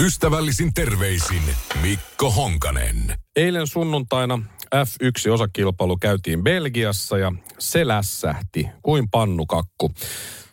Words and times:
Ystävällisin 0.00 0.74
terveisin 0.74 1.42
Mikko 1.82 2.30
Honkanen. 2.30 3.14
Eilen 3.36 3.66
sunnuntaina 3.66 4.38
F1-osakilpailu 4.74 5.96
käytiin 6.00 6.42
Belgiassa 6.42 7.18
ja 7.18 7.32
se 7.58 7.88
lässähti 7.88 8.68
kuin 8.82 9.10
pannukakku. 9.10 9.90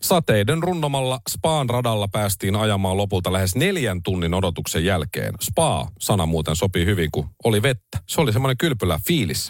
Sateiden 0.02 0.64
runnomalla 0.64 1.20
Spaan 1.30 1.70
radalla 1.70 2.08
päästiin 2.08 2.56
ajamaan 2.56 2.98
lopulta 2.98 3.34
lähes 3.34 3.56
neljän 3.56 4.04
tunnin 4.04 4.34
odotuksen 4.34 4.86
jälkeen. 4.86 5.34
Spa-sana 5.42 6.26
muuten 6.26 6.56
sopii 6.56 6.86
hyvin, 6.86 7.10
kun 7.12 7.30
oli 7.44 7.62
vettä. 7.62 8.00
Se 8.08 8.22
oli 8.22 8.34
semmoinen 8.34 8.58
kylpylä 8.58 9.00
fiilis. 9.08 9.50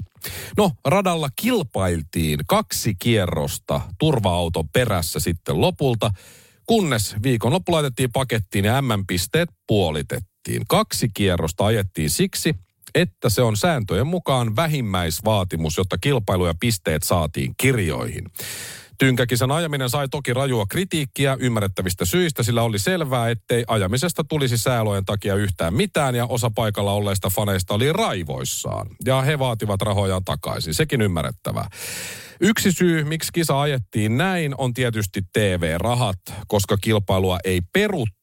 No, 0.58 0.72
radalla 0.86 1.30
kilpailtiin 1.42 2.40
kaksi 2.48 2.96
kierrosta 3.00 3.82
turva-auton 4.00 4.70
perässä 4.70 5.20
sitten 5.20 5.62
lopulta, 5.62 6.12
kunnes 6.68 7.16
viikonloppu 7.24 7.72
laitettiin 7.72 8.12
pakettiin 8.12 8.66
ja 8.66 8.82
M-pisteet 8.82 9.50
puolitettiin. 9.68 10.62
Kaksi 10.68 11.10
kierrosta 11.14 11.66
ajettiin 11.66 12.10
siksi, 12.10 12.56
että 12.96 13.30
se 13.30 13.42
on 13.42 13.58
sääntöjen 13.58 14.08
mukaan 14.08 14.56
vähimmäisvaatimus, 14.56 15.78
jotta 15.78 15.98
kilpailu 15.98 16.46
ja 16.46 16.54
pisteet 16.60 17.04
saatiin 17.04 17.54
kirjoihin. 17.58 18.24
Tynkäkisan 18.98 19.52
ajaminen 19.52 19.90
sai 19.90 20.08
toki 20.10 20.34
rajua 20.34 20.66
kritiikkiä 20.66 21.38
ymmärrettävistä 21.40 22.06
syistä, 22.06 22.44
sillä 22.44 22.64
oli 22.64 22.80
selvää, 22.80 23.30
ettei 23.30 23.64
ajamisesta 23.68 24.24
tulisi 24.24 24.58
säälojen 24.58 25.06
takia 25.06 25.36
yhtään 25.36 25.74
mitään 25.74 26.16
ja 26.16 26.26
osa 26.26 26.52
paikalla 26.56 26.92
olleista 26.92 27.30
faneista 27.30 27.74
oli 27.74 27.94
raivoissaan. 27.94 28.88
Ja 29.06 29.22
he 29.22 29.40
vaativat 29.40 29.82
rahojaan 29.82 30.24
takaisin, 30.26 30.74
sekin 30.74 31.02
ymmärrettävää. 31.02 31.70
Yksi 32.42 32.72
syy, 32.72 33.04
miksi 33.04 33.30
kisa 33.34 33.62
ajettiin 33.62 34.18
näin, 34.18 34.56
on 34.58 34.74
tietysti 34.74 35.22
TV-rahat, 35.34 36.20
koska 36.48 36.78
kilpailua 36.78 37.38
ei 37.44 37.62
peruttu 37.74 38.17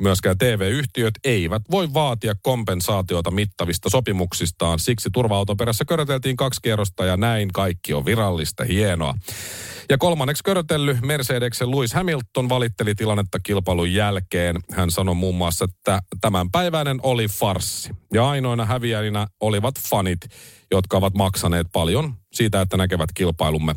Myöskään 0.00 0.38
TV-yhtiöt 0.38 1.14
eivät 1.24 1.62
voi 1.70 1.94
vaatia 1.94 2.34
kompensaatiota 2.42 3.30
mittavista 3.30 3.90
sopimuksistaan. 3.90 4.78
Siksi 4.78 5.10
turva-auton 5.12 5.56
perässä 5.56 5.84
köröteltiin 5.84 6.36
kaksi 6.36 6.60
kierrosta 6.62 7.04
ja 7.04 7.16
näin 7.16 7.52
kaikki 7.52 7.94
on 7.94 8.04
virallista 8.04 8.64
hienoa. 8.64 9.14
Ja 9.90 9.98
kolmanneksi 9.98 10.44
körötelly 10.44 10.98
Mercedeksen 11.02 11.70
Lewis 11.70 11.94
Hamilton 11.94 12.48
valitteli 12.48 12.94
tilannetta 12.94 13.38
kilpailun 13.42 13.92
jälkeen. 13.92 14.56
Hän 14.72 14.90
sanoi 14.90 15.14
muun 15.14 15.34
muassa, 15.34 15.64
että 15.64 16.00
tämänpäiväinen 16.20 17.00
oli 17.02 17.28
farssi. 17.28 17.90
Ja 18.12 18.28
ainoina 18.28 18.64
häviäjinä 18.64 19.26
olivat 19.40 19.74
fanit, 19.90 20.20
jotka 20.70 20.96
ovat 20.96 21.14
maksaneet 21.14 21.66
paljon 21.72 22.14
siitä, 22.32 22.60
että 22.60 22.76
näkevät 22.76 23.10
kilpailumme 23.14 23.74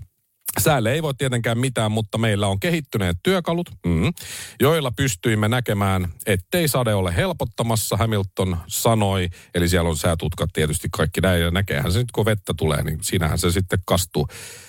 Säälle 0.59 0.94
ei 0.94 1.03
voi 1.03 1.13
tietenkään 1.13 1.57
mitään, 1.57 1.91
mutta 1.91 2.17
meillä 2.17 2.47
on 2.47 2.59
kehittyneet 2.59 3.17
työkalut, 3.23 3.69
mm, 3.85 4.13
joilla 4.59 4.91
pystyimme 4.91 5.47
näkemään, 5.47 6.07
ettei 6.25 6.67
sade 6.67 6.94
ole 6.94 7.16
helpottamassa, 7.16 7.97
Hamilton 7.97 8.57
sanoi. 8.67 9.29
Eli 9.55 9.69
siellä 9.69 9.89
on 9.89 9.97
säätutkat 9.97 10.49
tietysti 10.53 10.88
kaikki 10.91 11.22
näin, 11.22 11.41
ja 11.41 11.52
näkeehän 11.52 11.91
se 11.91 11.99
nyt 11.99 12.11
kun 12.11 12.25
vettä 12.25 12.53
tulee, 12.57 12.83
niin 12.83 12.99
siinähän 13.02 13.39
se 13.39 13.52
sitten 13.52 13.79
kastuu. 13.85 14.27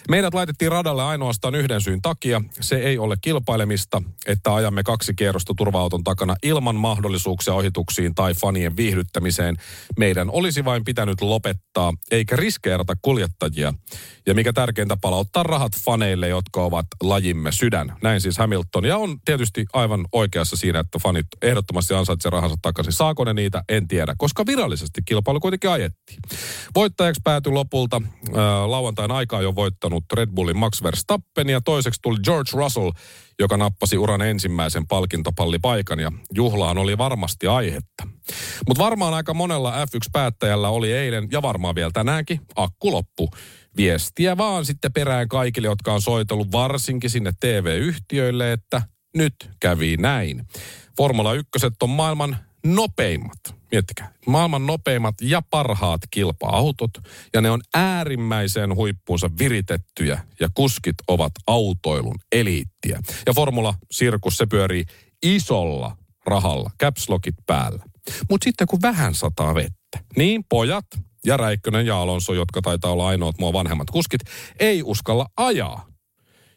Meidät 0.08 0.34
laitettiin 0.34 0.72
radalle 0.72 1.03
ainoastaan 1.03 1.55
yhden 1.55 1.80
syyn 1.80 2.03
takia. 2.03 2.41
Se 2.60 2.76
ei 2.76 2.99
ole 2.99 3.16
kilpailemista, 3.20 4.03
että 4.26 4.54
ajamme 4.54 4.82
kaksi 4.82 5.14
kierrosta 5.14 5.54
turva-auton 5.56 6.04
takana 6.04 6.37
ilman 6.43 6.76
mahdollisuuksia 6.76 7.54
ohituksiin 7.54 8.14
tai 8.14 8.34
fanien 8.34 8.76
viihdyttämiseen. 8.76 9.56
Meidän 9.99 10.31
olisi 10.31 10.64
vain 10.64 10.84
pitänyt 10.84 11.20
lopettaa, 11.20 11.93
eikä 12.10 12.37
riskeerata 12.37 12.94
kuljettajia. 13.03 13.75
Ja 14.26 14.34
mikä 14.34 14.53
tärkeintä, 14.53 14.97
palauttaa 14.97 15.43
rahat 15.43 15.72
faneille, 15.84 16.28
jotka 16.28 16.62
ovat 16.62 16.87
lajimme 17.03 17.53
sydän. 17.53 17.97
Näin 18.03 18.21
siis 18.21 18.38
Hamilton. 18.38 18.84
Ja 18.84 18.97
on 18.97 19.21
tietysti 19.25 19.66
aivan 19.72 20.06
oikeassa 20.12 20.56
siinä, 20.56 20.78
että 20.78 20.99
fanit 20.99 21.27
ehdottomasti 21.43 21.94
ansaitsevat 21.94 22.33
rahansa 22.33 22.56
takaisin. 22.62 22.93
Saako 22.93 23.25
ne 23.25 23.34
niitä? 23.34 23.62
En 23.69 23.88
tiedä, 23.88 24.15
koska 24.19 24.47
virallisesti 24.47 25.00
kilpailu 25.05 25.41
kuitenkin 25.41 25.71
ajettiin. 25.71 26.19
Voittajaksi 26.75 27.21
päätyi 27.25 27.53
lopulta 27.53 28.03
äh, 28.06 28.32
lauantain 28.66 29.11
aikaa 29.11 29.43
jo 29.43 29.55
voittanut 29.55 30.05
Red 30.12 30.28
Bullin 30.34 30.59
Max 30.59 30.82
Verstappen 30.82 31.49
ja 31.49 31.61
toiseksi 31.61 32.00
tuli 32.03 32.19
George 32.25 32.50
Russell, 32.53 32.91
joka 33.38 33.56
nappasi 33.56 33.99
uran 33.99 34.22
ensimmäisen 34.22 34.87
palkintopallipaikan 34.87 36.00
ja 36.00 36.12
juhlaan 36.34 36.78
oli 36.78 36.99
varmasti 36.99 37.47
aihetta. 37.47 38.09
Mutta 38.69 38.84
varmaan 38.84 39.15
aika 39.15 39.34
monella 39.34 39.84
F1-päättäjällä 39.84 40.69
oli 40.69 40.93
eilen 40.93 41.28
ja 41.32 41.43
varmaan 41.43 41.75
vielä 41.75 41.91
tänäänkin 41.94 42.41
akku 42.56 42.93
loppu 42.93 43.31
viestiä 43.77 44.37
vaan 44.37 44.65
sitten 44.65 44.93
perään 44.93 45.28
kaikille, 45.28 45.69
jotka 45.69 45.93
on 45.93 46.03
soitellut 46.03 46.53
varsinkin 46.53 47.10
sinne 47.10 47.33
TV-yhtiöille, 47.41 48.53
että 48.53 48.83
nyt 49.16 49.34
kävi 49.60 49.97
näin. 49.97 50.47
Formula 50.97 51.34
1 51.34 51.50
on 51.82 51.91
maailman 51.91 52.37
nopeimmat, 52.66 53.38
miettikää, 53.72 54.12
maailman 54.27 54.66
nopeimmat 54.66 55.15
ja 55.21 55.43
parhaat 55.50 56.00
kilpa-autot, 56.11 56.91
ja 57.34 57.41
ne 57.41 57.50
on 57.50 57.61
äärimmäiseen 57.75 58.75
huippuunsa 58.75 59.31
viritettyjä, 59.38 60.21
ja 60.41 60.49
kuskit 60.55 60.97
ovat 61.09 61.32
autoilun 61.47 62.19
eliittiä. 62.32 63.00
Ja 63.27 63.32
Formula-sirkus, 63.32 64.37
se 64.37 64.47
pyörii 64.47 64.84
isolla 65.22 65.97
rahalla, 66.27 66.71
capslokit 66.82 67.34
päällä. 67.47 67.84
Mutta 68.31 68.44
sitten 68.44 68.66
kun 68.66 68.82
vähän 68.82 69.15
sataa 69.15 69.55
vettä, 69.55 69.99
niin 70.16 70.44
pojat, 70.49 70.87
ja 71.27 71.37
Räikkönen 71.37 71.87
ja 71.87 72.03
Alonso, 72.03 72.34
jotka 72.34 72.62
taitaa 72.62 72.93
olla 72.93 73.09
ainoat 73.09 73.38
mua 73.38 73.53
vanhemmat 73.53 73.91
kuskit, 73.91 74.21
ei 74.59 74.83
uskalla 74.83 75.27
ajaa. 75.37 75.87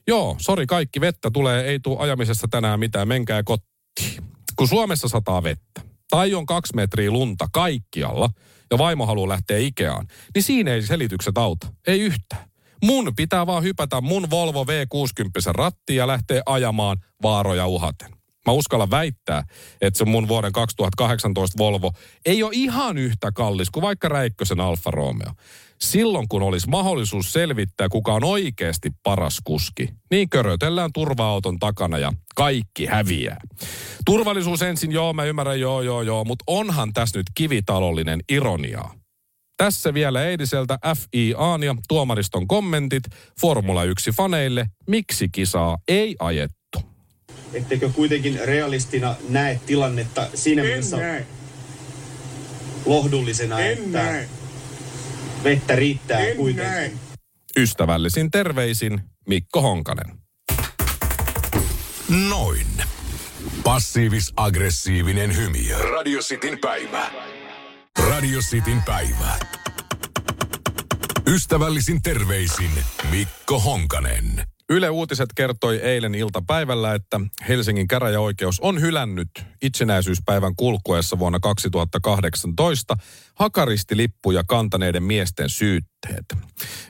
Joo, 0.08 0.36
sori 0.40 0.66
kaikki, 0.66 1.02
vettä 1.02 1.32
tulee, 1.32 1.66
ei 1.66 1.80
tule 1.80 2.00
ajamisesta 2.00 2.48
tänään 2.48 2.80
mitään, 2.80 3.08
menkää 3.08 3.44
kotiin. 3.44 4.24
Kun 4.56 4.68
Suomessa 4.68 5.08
sataa 5.08 5.44
vettä, 5.44 5.82
tai 6.10 6.34
on 6.34 6.46
kaksi 6.46 6.76
metriä 6.76 7.12
lunta 7.12 7.48
kaikkialla, 7.54 8.30
ja 8.72 8.78
vaimo 8.78 9.06
haluaa 9.06 9.30
lähteä 9.30 9.58
Ikeaan, 9.58 10.08
niin 10.36 10.44
siinä 10.44 10.74
ei 10.74 10.82
selitykset 10.82 11.38
auta. 11.38 11.68
Ei 11.88 12.00
yhtään. 12.00 12.50
Mun 12.84 13.14
pitää 13.16 13.48
vaan 13.48 13.64
hypätä 13.64 14.02
mun 14.02 14.30
Volvo 14.30 14.64
V60 14.64 15.54
rattiin 15.54 15.98
ja 15.98 16.08
lähteä 16.08 16.42
ajamaan 16.46 16.98
vaaroja 17.24 17.68
uhaten. 17.68 18.15
Mä 18.46 18.54
uskallan 18.54 18.92
väittää, 18.92 19.44
että 19.82 19.98
se 19.98 20.06
mun 20.06 20.28
vuoden 20.28 20.52
2018 20.52 21.58
Volvo 21.58 21.92
ei 22.26 22.44
ole 22.44 22.52
ihan 22.54 22.98
yhtä 22.98 23.32
kallis 23.32 23.70
kuin 23.70 23.82
vaikka 23.82 24.10
Räikkösen 24.10 24.60
Alfa 24.60 24.92
Romeo. 24.92 25.32
Silloin 25.82 26.28
kun 26.28 26.44
olisi 26.44 26.70
mahdollisuus 26.70 27.34
selvittää, 27.34 27.90
kuka 27.90 28.14
on 28.14 28.24
oikeasti 28.24 28.92
paras 29.04 29.42
kuski, 29.44 29.90
niin 30.12 30.30
körötellään 30.30 30.90
turva-auton 30.94 31.60
takana 31.60 31.98
ja 31.98 32.14
kaikki 32.36 32.86
häviää. 32.86 33.38
Turvallisuus 34.06 34.62
ensin, 34.62 34.92
joo, 34.92 35.14
mä 35.14 35.24
ymmärrän, 35.24 35.60
joo, 35.60 35.82
joo, 35.82 36.02
joo, 36.02 36.24
mutta 36.24 36.44
onhan 36.48 36.94
tässä 36.94 37.20
nyt 37.20 37.28
kivitalollinen 37.36 38.20
ironiaa. 38.30 38.94
Tässä 39.58 39.94
vielä 39.94 40.24
eiliseltä 40.24 40.78
FIA 40.96 41.66
ja 41.66 41.76
tuomariston 41.88 42.48
kommentit 42.48 43.04
Formula 43.42 43.86
1-faneille, 43.86 44.66
miksi 44.88 45.30
kisaa 45.30 45.78
ei 45.88 46.16
ajettu 46.20 46.55
Ettekö 47.54 47.90
kuitenkin 47.90 48.40
realistina 48.46 49.16
näe 49.30 49.60
tilannetta 49.66 50.28
siinä 50.34 50.62
en 50.62 50.68
mielessä 50.68 50.98
näe. 50.98 51.26
lohdullisena, 52.86 53.60
en 53.60 53.78
että 53.78 54.04
näe. 54.04 54.30
vettä 55.44 55.76
riittää 55.76 56.20
en 56.20 56.38
kuitenkin? 56.38 56.74
Näe. 56.74 56.92
Ystävällisin 57.58 58.32
terveisin 58.32 59.02
Mikko 59.28 59.62
Honkanen. 59.62 60.18
Noin. 62.30 62.68
Passiivis-aggressiivinen 63.64 65.36
hymy. 65.36 65.92
Radio 65.92 66.20
Cityn 66.20 66.60
päivä. 66.60 67.12
Radio 68.10 68.40
Cityn 68.40 68.84
päivä. 68.84 69.40
Ystävällisin 71.28 72.02
terveisin 72.02 72.72
Mikko 73.12 73.60
Honkanen. 73.60 74.46
Yle 74.70 74.90
Uutiset 74.90 75.30
kertoi 75.36 75.78
eilen 75.78 76.16
iltapäivällä, 76.16 76.94
että 76.94 77.20
Helsingin 77.48 77.88
käräjäoikeus 77.88 78.60
on 78.60 78.82
hylännyt 78.82 79.30
itsenäisyyspäivän 79.62 80.56
kulkuessa 80.56 81.20
vuonna 81.20 81.40
2018 81.40 82.98
hakaristilippuja 83.36 84.44
kantaneiden 84.48 85.04
miesten 85.04 85.50
syytteet. 85.50 86.26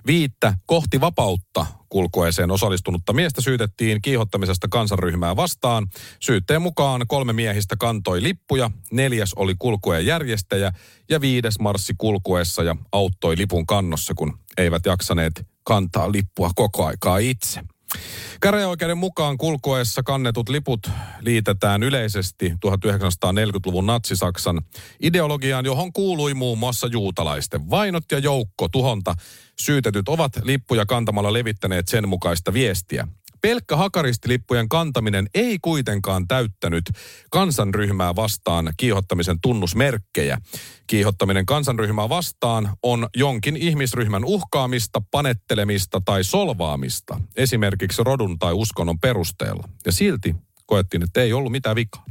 Viittä 0.07 0.53
kohti 0.65 1.01
vapautta 1.01 1.65
kulkueeseen 1.89 2.51
osallistunutta 2.51 3.13
miestä 3.13 3.41
syytettiin 3.41 4.01
kiihottamisesta 4.01 4.67
kansanryhmää 4.67 5.35
vastaan. 5.35 5.87
Syytteen 6.19 6.61
mukaan 6.61 7.05
kolme 7.07 7.33
miehistä 7.33 7.75
kantoi 7.79 8.23
lippuja, 8.23 8.71
neljäs 8.91 9.33
oli 9.33 9.55
kulkueen 9.59 10.05
järjestäjä 10.05 10.71
ja 11.09 11.21
viides 11.21 11.59
marssi 11.59 11.93
kulkueessa 11.97 12.63
ja 12.63 12.75
auttoi 12.91 13.37
lipun 13.37 13.65
kannossa, 13.65 14.13
kun 14.13 14.39
eivät 14.57 14.85
jaksaneet 14.85 15.54
kantaa 15.65 16.11
lippua 16.11 16.51
koko 16.55 16.85
aikaa 16.85 17.17
itse. 17.17 17.61
Käräjäoikeuden 18.41 18.97
mukaan 18.97 19.37
kulkueessa 19.37 20.03
kannetut 20.03 20.49
liput 20.49 20.89
liitetään 21.19 21.83
yleisesti 21.83 22.49
1940-luvun 22.49 23.85
natsisaksan 23.85 24.61
ideologiaan, 24.99 25.65
johon 25.65 25.93
kuului 25.93 26.33
muun 26.33 26.57
muassa 26.57 26.87
juutalaisten 26.87 27.69
vainot 27.69 28.03
ja 28.11 28.19
joukko 28.19 28.67
tuhonta. 28.69 29.15
Syytetyt 29.59 30.09
ovat 30.09 30.31
lippuja 30.43 30.85
kantamalla 30.85 31.33
levittäneet 31.33 31.87
sen 31.87 32.09
mukaista 32.09 32.53
viestiä. 32.53 33.07
Pelkkä 33.45 33.75
hakaristilippujen 33.75 34.69
kantaminen 34.69 35.27
ei 35.33 35.57
kuitenkaan 35.61 36.27
täyttänyt 36.27 36.83
kansanryhmää 37.31 38.15
vastaan 38.15 38.73
kiihottamisen 38.77 39.41
tunnusmerkkejä. 39.41 40.37
Kiihottaminen 40.87 41.45
kansanryhmää 41.45 42.09
vastaan 42.09 42.69
on 42.83 43.07
jonkin 43.15 43.57
ihmisryhmän 43.57 44.25
uhkaamista, 44.25 45.01
panettelemista 45.11 46.01
tai 46.05 46.23
solvaamista, 46.23 47.21
esimerkiksi 47.35 48.03
rodun 48.03 48.39
tai 48.39 48.53
uskonnon 48.53 48.99
perusteella. 48.99 49.69
Ja 49.85 49.91
silti 49.91 50.35
koettiin, 50.65 51.03
että 51.03 51.21
ei 51.21 51.33
ollut 51.33 51.51
mitään 51.51 51.75
vikaa. 51.75 52.05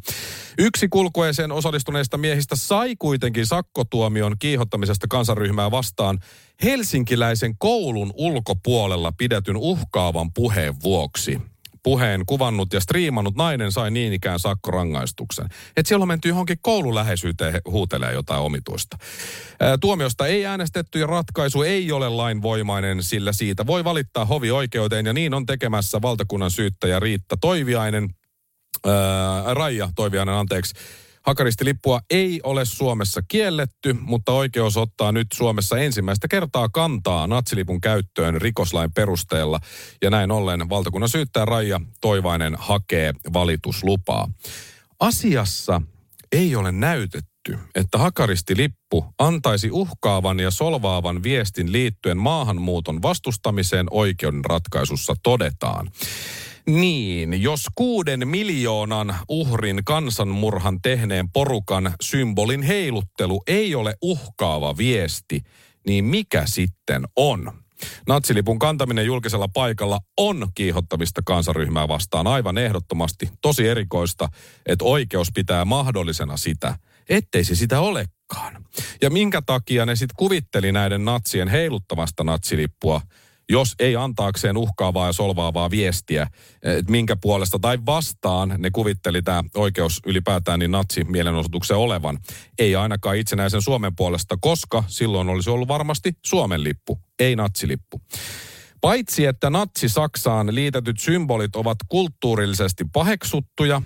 Yksi 0.58 0.88
kulkueeseen 0.88 1.52
osallistuneista 1.52 2.18
miehistä 2.18 2.56
sai 2.56 2.96
kuitenkin 2.98 3.46
sakkotuomion 3.46 4.36
kiihottamisesta 4.38 5.06
kansanryhmää 5.10 5.70
vastaan 5.70 6.18
helsinkiläisen 6.62 7.58
koulun 7.58 8.12
ulkopuolella 8.14 9.12
pidetyn 9.12 9.56
uhkaavan 9.56 10.32
puheen 10.32 10.74
vuoksi 10.82 11.40
puheen 11.84 12.26
kuvannut 12.26 12.72
ja 12.72 12.80
striimannut 12.80 13.36
nainen 13.36 13.72
sai 13.72 13.90
niin 13.90 14.12
ikään 14.12 14.38
sakkorangaistuksen. 14.38 15.46
Että 15.76 15.88
siellä 15.88 16.02
on 16.02 16.08
menty 16.08 16.28
johonkin 16.28 16.58
koululäheisyyteen 16.62 17.60
huutelee 17.66 18.12
jotain 18.12 18.40
omituista. 18.40 18.98
Tuomiosta 19.80 20.26
ei 20.26 20.46
äänestetty 20.46 20.98
ja 20.98 21.06
ratkaisu 21.06 21.62
ei 21.62 21.92
ole 21.92 22.08
lainvoimainen, 22.08 23.02
sillä 23.02 23.32
siitä 23.32 23.66
voi 23.66 23.84
valittaa 23.84 24.24
hovioikeuteen 24.24 25.06
ja 25.06 25.12
niin 25.12 25.34
on 25.34 25.46
tekemässä 25.46 26.02
valtakunnan 26.02 26.50
syyttäjä 26.50 27.00
Riitta 27.00 27.36
Toiviainen– 27.40 28.08
ää, 28.86 29.54
Raija 29.54 29.88
Toiviainen, 29.96 30.34
anteeksi. 30.34 30.74
Hakaristilippua 31.22 32.00
ei 32.10 32.40
ole 32.42 32.64
Suomessa 32.64 33.22
kielletty, 33.28 33.92
mutta 34.00 34.32
oikeus 34.32 34.76
ottaa 34.76 35.12
nyt 35.12 35.26
Suomessa 35.34 35.78
ensimmäistä 35.78 36.28
kertaa 36.28 36.68
kantaa 36.68 37.26
natsilipun 37.26 37.80
käyttöön 37.80 38.42
rikoslain 38.42 38.92
perusteella. 38.92 39.60
Ja 40.02 40.10
näin 40.10 40.30
ollen 40.30 40.68
valtakunnan 40.68 41.08
syyttäjä 41.08 41.44
Raija 41.44 41.80
Toivainen 42.00 42.56
hakee 42.58 43.12
valituslupaa. 43.32 44.28
Asiassa 45.00 45.82
ei 46.32 46.56
ole 46.56 46.72
näytetty, 46.72 47.58
että 47.74 47.98
hakaristilippu 47.98 49.04
antaisi 49.18 49.70
uhkaavan 49.70 50.40
ja 50.40 50.50
solvaavan 50.50 51.22
viestin 51.22 51.72
liittyen 51.72 52.18
maahanmuuton 52.18 53.02
vastustamiseen 53.02 53.86
oikeuden 53.90 54.44
ratkaisussa 54.44 55.14
todetaan. 55.22 55.90
Niin, 56.66 57.42
jos 57.42 57.62
kuuden 57.74 58.28
miljoonan 58.28 59.16
uhrin 59.28 59.80
kansanmurhan 59.84 60.80
tehneen 60.82 61.30
porukan 61.30 61.94
symbolin 62.02 62.62
heiluttelu 62.62 63.42
ei 63.46 63.74
ole 63.74 63.94
uhkaava 64.02 64.76
viesti, 64.76 65.40
niin 65.86 66.04
mikä 66.04 66.42
sitten 66.46 67.04
on? 67.16 67.52
Natsilipun 68.06 68.58
kantaminen 68.58 69.06
julkisella 69.06 69.48
paikalla 69.48 70.00
on 70.16 70.48
kiihottamista 70.54 71.22
kansaryhmää 71.24 71.88
vastaan 71.88 72.26
aivan 72.26 72.58
ehdottomasti. 72.58 73.28
Tosi 73.42 73.68
erikoista, 73.68 74.28
että 74.66 74.84
oikeus 74.84 75.28
pitää 75.34 75.64
mahdollisena 75.64 76.36
sitä, 76.36 76.78
ettei 77.08 77.44
se 77.44 77.54
sitä 77.54 77.80
olekaan. 77.80 78.64
Ja 79.02 79.10
minkä 79.10 79.42
takia 79.46 79.86
ne 79.86 79.96
sitten 79.96 80.16
kuvitteli 80.16 80.72
näiden 80.72 81.04
natsien 81.04 81.48
heiluttamasta 81.48 82.24
natsilippua– 82.24 83.00
jos 83.50 83.74
ei 83.78 83.96
antaakseen 83.96 84.56
uhkaavaa 84.56 85.06
ja 85.06 85.12
solvaavaa 85.12 85.70
viestiä, 85.70 86.26
että 86.62 86.92
minkä 86.92 87.16
puolesta 87.16 87.58
tai 87.58 87.78
vastaan 87.86 88.54
ne 88.58 88.70
kuvitteli 88.70 89.22
tämä 89.22 89.44
oikeus 89.54 90.00
ylipäätään 90.06 90.58
niin 90.58 90.70
natsi-mielenosoituksen 90.70 91.76
olevan. 91.76 92.18
Ei 92.58 92.76
ainakaan 92.76 93.16
itsenäisen 93.16 93.62
Suomen 93.62 93.96
puolesta, 93.96 94.36
koska 94.40 94.84
silloin 94.86 95.28
olisi 95.28 95.50
ollut 95.50 95.68
varmasti 95.68 96.12
Suomen 96.26 96.64
lippu, 96.64 97.00
ei 97.18 97.36
natsilippu. 97.36 98.00
Paitsi 98.80 99.26
että 99.26 99.50
natsi-Saksaan 99.50 100.54
liitetyt 100.54 100.98
symbolit 100.98 101.56
ovat 101.56 101.78
kulttuurillisesti 101.88 102.84
paheksuttuja, 102.92 103.82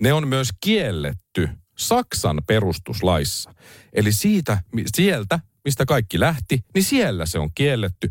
ne 0.00 0.12
on 0.12 0.28
myös 0.28 0.48
kielletty 0.60 1.48
Saksan 1.78 2.42
perustuslaissa. 2.46 3.54
Eli 3.92 4.12
siitä, 4.12 4.62
sieltä, 4.94 5.40
mistä 5.64 5.84
kaikki 5.84 6.20
lähti, 6.20 6.64
niin 6.74 6.84
siellä 6.84 7.26
se 7.26 7.38
on 7.38 7.50
kielletty. 7.54 8.10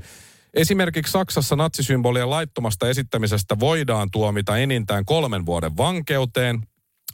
Esimerkiksi 0.53 1.11
Saksassa 1.11 1.55
natsisymbolien 1.55 2.29
laittomasta 2.29 2.89
esittämisestä 2.89 3.59
voidaan 3.59 4.09
tuomita 4.11 4.57
enintään 4.57 5.05
kolmen 5.05 5.45
vuoden 5.45 5.77
vankeuteen. 5.77 6.67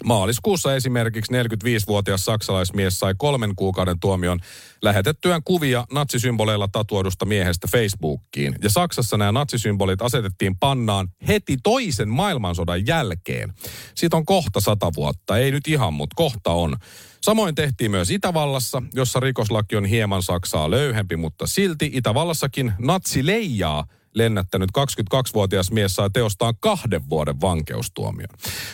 Maaliskuussa 0.04 0.76
esimerkiksi 0.76 1.34
45-vuotias 1.34 2.26
saksalaismies 2.26 3.00
sai 3.00 3.16
kolmen 3.18 3.56
kuukauden 3.56 4.00
tuomion 4.00 4.40
lähetettyään 4.82 5.42
kuvia 5.44 5.86
natsisymboleilla 5.92 6.68
tatuodusta 6.68 7.26
miehestä 7.26 7.68
Facebookiin. 7.72 8.56
Ja 8.64 8.70
Saksassa 8.70 9.18
nämä 9.18 9.32
natsisymbolit 9.32 10.02
asetettiin 10.02 10.58
pannaan 10.60 11.08
heti 11.28 11.58
toisen 11.64 12.10
maailmansodan 12.10 12.88
jälkeen. 12.88 13.54
Siitä 13.96 14.18
on 14.18 14.26
kohta 14.26 14.60
sata 14.60 14.92
vuotta, 14.96 15.38
ei 15.38 15.52
nyt 15.52 15.68
ihan, 15.68 15.94
mutta 15.94 16.16
kohta 16.16 16.52
on. 16.52 16.78
Samoin 17.22 17.56
tehtiin 17.56 17.92
myös 17.92 18.12
Itävallassa, 18.12 18.84
jossa 18.94 19.20
rikoslaki 19.20 19.76
on 19.76 19.86
hieman 19.86 20.24
Saksaa 20.24 20.72
löyhempi, 20.72 21.16
mutta 21.16 21.48
silti 21.48 21.90
Itävallassakin 21.94 22.74
natsi 22.80 23.26
leijaa 23.26 23.88
lennättänyt 24.18 24.70
22-vuotias 24.78 25.72
mies 25.72 25.96
saa 25.96 26.10
teostaan 26.10 26.54
kahden 26.60 27.10
vuoden 27.10 27.42
vankeustuomion. 27.42 28.30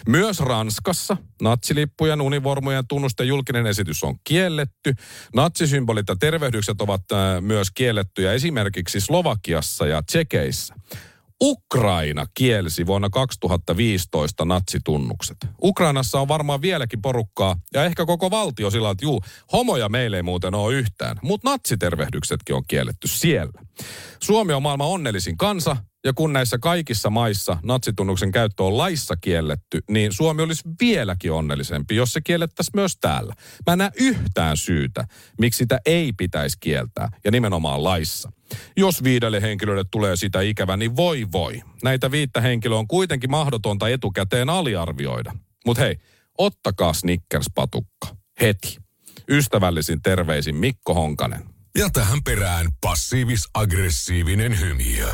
Myös 0.07 0.40
Ranskassa 0.40 1.18
natsilippujen, 1.42 2.22
univormujen 2.22 2.88
tunnusten 2.88 3.28
julkinen 3.28 3.68
esitys 3.68 4.04
on 4.04 4.16
kielletty. 4.24 4.94
Natsisymbolit 5.36 6.07
ja 6.07 6.16
tervehdykset 6.16 6.81
ovat 6.81 7.12
äh, 7.12 7.42
myös 7.42 7.72
kiellettyjä 7.72 8.34
esimerkiksi 8.34 9.00
Slovakiassa 9.00 9.88
ja 9.88 10.04
Tsekeissä. 10.04 10.75
Ukraina 11.41 12.25
kielsi 12.33 12.85
vuonna 12.85 13.09
2015 13.09 14.45
natsitunnukset. 14.45 15.38
Ukrainassa 15.63 16.19
on 16.19 16.27
varmaan 16.27 16.62
vieläkin 16.62 17.01
porukkaa 17.01 17.56
ja 17.74 17.85
ehkä 17.85 18.06
koko 18.06 18.31
valtio 18.31 18.69
sillä, 18.69 18.89
että 18.89 19.06
juu, 19.06 19.21
homoja 19.53 19.89
meille 19.89 20.18
ei 20.18 20.24
muuten 20.24 20.56
ole 20.56 20.74
yhtään, 20.74 21.18
mutta 21.21 21.50
natsitervehdyksetkin 21.50 22.56
on 22.56 22.63
kielletty 22.68 23.07
siellä. 23.07 23.61
Suomi 24.23 24.54
on 24.54 24.63
maailman 24.63 24.87
onnellisin 24.87 25.37
kansa 25.37 25.78
ja 26.04 26.14
kun 26.14 26.33
näissä 26.33 26.57
kaikissa 26.57 27.10
maissa 27.10 27.57
natsitunnuksen 27.64 28.31
käyttö 28.31 28.64
on 28.64 28.78
laissa 28.78 29.16
kielletty, 29.16 29.80
niin 29.90 30.14
Suomi 30.14 30.42
olisi 30.42 30.64
vieläkin 30.81 31.31
onnellisempi, 31.31 31.95
jos 31.95 32.14
se 32.14 32.22
kiellettäisiin 32.22 32.72
myös 32.76 32.98
täällä. 33.02 33.33
Mä 33.68 33.74
en 33.74 33.78
näe 33.78 33.92
yhtään 34.00 34.57
syytä, 34.57 35.07
miksi 35.40 35.57
sitä 35.57 35.80
ei 35.86 36.14
pitäisi 36.14 36.57
kieltää, 36.60 37.10
ja 37.24 37.31
nimenomaan 37.31 37.83
laissa. 37.83 38.31
Jos 38.78 39.04
viidelle 39.04 39.42
henkilölle 39.42 39.83
tulee 39.92 40.16
sitä 40.16 40.42
ikävä, 40.42 40.78
niin 40.78 40.95
voi 40.95 41.28
voi. 41.31 41.62
Näitä 41.83 42.12
viittä 42.12 42.42
henkilöä 42.42 42.78
on 42.78 42.88
kuitenkin 42.88 43.31
mahdotonta 43.31 43.90
etukäteen 43.90 44.50
aliarvioida. 44.50 45.33
Mutta 45.66 45.83
hei, 45.83 45.98
ottakaa 46.38 46.94
Snickers-patukka. 46.94 48.16
Heti. 48.42 48.78
Ystävällisin 49.30 50.02
terveisin 50.02 50.56
Mikko 50.56 50.94
Honkanen. 50.94 51.44
Ja 51.78 51.90
tähän 51.90 52.24
perään 52.24 52.68
passiivis-aggressiivinen 52.81 54.60
hymiö. 54.60 55.14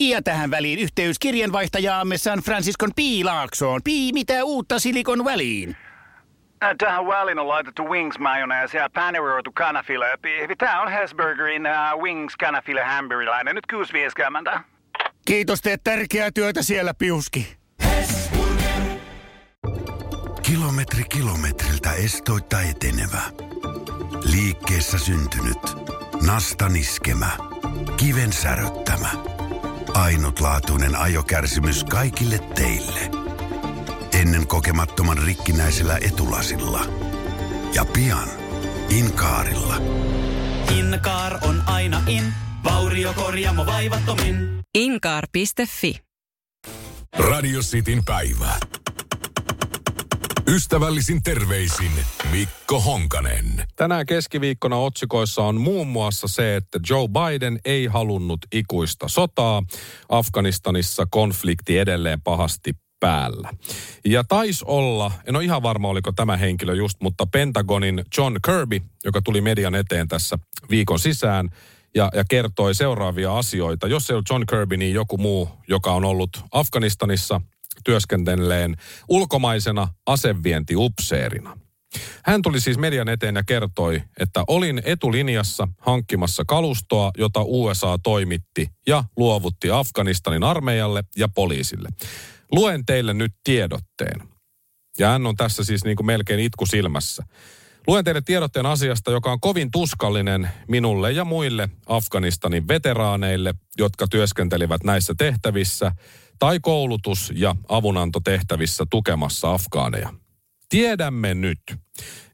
Ja 0.00 0.22
tähän 0.22 0.50
väliin 0.50 0.78
yhteys 0.78 1.18
kirjanvaihtajaamme 1.18 2.18
San 2.18 2.38
Franciscon 2.38 2.90
P. 2.96 2.98
Laaksoon. 3.24 3.80
P. 3.84 3.86
Mitä 4.12 4.44
uutta 4.44 4.78
Silikon 4.78 5.24
väliin? 5.24 5.76
Äh, 6.64 6.70
Tähän 6.78 7.06
väliin 7.06 7.38
on 7.38 7.48
laitettu 7.48 7.82
wings 7.88 8.18
mayonnaise 8.18 8.78
ja 8.78 8.90
paneroitu 8.94 9.52
kanafila. 9.52 10.04
Tämä 10.58 10.82
on 10.82 10.92
Hesburgerin 10.92 11.62
uh, 11.66 12.02
wings 12.02 12.36
kanafila 12.36 12.84
hamburilainen. 12.84 13.54
Nyt 13.54 13.64
6.50. 14.54 14.60
Kiitos, 15.26 15.60
teet 15.60 15.80
tärkeää 15.84 16.30
työtä 16.34 16.62
siellä, 16.62 16.94
Piuski. 16.94 17.56
Kilometri 20.42 21.04
kilometriltä 21.04 21.92
estoitta 21.92 22.60
etenevä. 22.60 23.22
Liikkeessä 24.32 24.98
syntynyt. 24.98 25.58
Nasta 26.26 26.68
niskemä. 26.68 27.30
Kiven 27.96 28.32
säröttämä. 28.32 29.08
Ainutlaatuinen 29.94 30.96
ajokärsimys 30.96 31.84
kaikille 31.84 32.38
teille. 32.38 33.00
Ennen 34.20 34.46
kokemattoman 34.46 35.18
rikkinäisellä 35.18 35.98
etulasilla. 36.00 36.80
Ja 37.74 37.84
pian 37.84 38.28
Inkaarilla. 38.88 39.76
Inkaar 40.78 41.38
on 41.42 41.62
aina 41.66 42.02
in, 42.06 42.32
vauriokorjaamo 42.64 43.66
vaivattomin. 43.66 44.60
Inkaar.fi 44.74 46.00
Radio 47.18 47.60
Cityn 47.60 48.04
päivä. 48.04 48.58
Ystävällisin 50.48 51.22
terveisin 51.22 51.90
Mikko 52.30 52.80
Honkanen. 52.80 53.46
Tänään 53.76 54.06
keskiviikkona 54.06 54.76
otsikoissa 54.76 55.42
on 55.42 55.60
muun 55.60 55.86
muassa 55.86 56.28
se, 56.28 56.56
että 56.56 56.80
Joe 56.90 57.08
Biden 57.08 57.58
ei 57.64 57.86
halunnut 57.86 58.40
ikuista 58.52 59.08
sotaa. 59.08 59.62
Afganistanissa 60.08 61.06
konflikti 61.10 61.78
edelleen 61.78 62.20
pahasti 62.20 62.72
päällä. 63.00 63.50
Ja 64.04 64.24
tais 64.24 64.62
olla, 64.62 65.12
en 65.26 65.36
ole 65.36 65.44
ihan 65.44 65.62
varma 65.62 65.88
oliko 65.88 66.12
tämä 66.12 66.36
henkilö 66.36 66.74
just, 66.74 67.00
mutta 67.00 67.26
Pentagonin 67.26 68.04
John 68.18 68.36
Kirby, 68.46 68.80
joka 69.04 69.22
tuli 69.22 69.40
median 69.40 69.74
eteen 69.74 70.08
tässä 70.08 70.38
viikon 70.70 70.98
sisään 70.98 71.50
ja, 71.94 72.10
ja 72.14 72.24
kertoi 72.30 72.74
seuraavia 72.74 73.38
asioita. 73.38 73.86
Jos 73.86 74.10
ei 74.10 74.16
ole 74.16 74.22
John 74.30 74.44
Kirby, 74.50 74.76
niin 74.76 74.94
joku 74.94 75.18
muu, 75.18 75.48
joka 75.68 75.92
on 75.92 76.04
ollut 76.04 76.30
Afganistanissa 76.52 77.40
työskenteleen 77.84 78.76
ulkomaisena 79.08 79.88
asevientiupseerina. 80.06 81.58
Hän 82.24 82.42
tuli 82.42 82.60
siis 82.60 82.78
median 82.78 83.08
eteen 83.08 83.34
ja 83.34 83.42
kertoi, 83.42 84.02
että 84.20 84.44
olin 84.46 84.82
etulinjassa 84.84 85.68
hankkimassa 85.78 86.44
kalustoa, 86.46 87.10
jota 87.18 87.40
USA 87.42 87.98
toimitti 88.02 88.68
ja 88.86 89.04
luovutti 89.16 89.70
Afganistanin 89.70 90.42
armeijalle 90.42 91.04
ja 91.16 91.28
poliisille. 91.28 91.88
Luen 92.52 92.86
teille 92.86 93.14
nyt 93.14 93.32
tiedotteen. 93.44 94.28
Ja 94.98 95.08
hän 95.08 95.26
on 95.26 95.36
tässä 95.36 95.64
siis 95.64 95.84
niin 95.84 95.96
kuin 95.96 96.06
melkein 96.06 96.40
itku 96.40 96.66
silmässä. 96.66 97.24
Luen 97.86 98.04
teille 98.04 98.20
tiedotteen 98.20 98.66
asiasta, 98.66 99.10
joka 99.10 99.32
on 99.32 99.40
kovin 99.40 99.70
tuskallinen 99.70 100.50
minulle 100.68 101.12
ja 101.12 101.24
muille 101.24 101.68
Afganistanin 101.86 102.68
veteraaneille, 102.68 103.54
jotka 103.78 104.06
työskentelivät 104.10 104.84
näissä 104.84 105.14
tehtävissä 105.18 105.92
tai 106.38 106.60
koulutus- 106.60 107.32
ja 107.34 107.56
avunantotehtävissä 107.68 108.84
tukemassa 108.90 109.54
afgaaneja. 109.54 110.14
Tiedämme 110.68 111.34
nyt, 111.34 111.58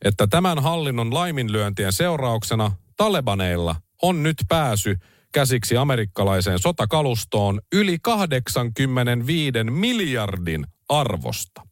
että 0.05 0.27
tämän 0.27 0.59
hallinnon 0.59 1.15
laiminlyöntien 1.15 1.93
seurauksena 1.93 2.73
Talebaneilla 2.97 3.77
on 4.03 4.23
nyt 4.23 4.37
pääsy 4.49 4.97
käsiksi 5.33 5.77
amerikkalaiseen 5.77 6.59
sotakalustoon 6.59 7.61
yli 7.73 7.99
85 8.03 9.65
miljardin 9.71 10.67
arvosta. 10.89 11.63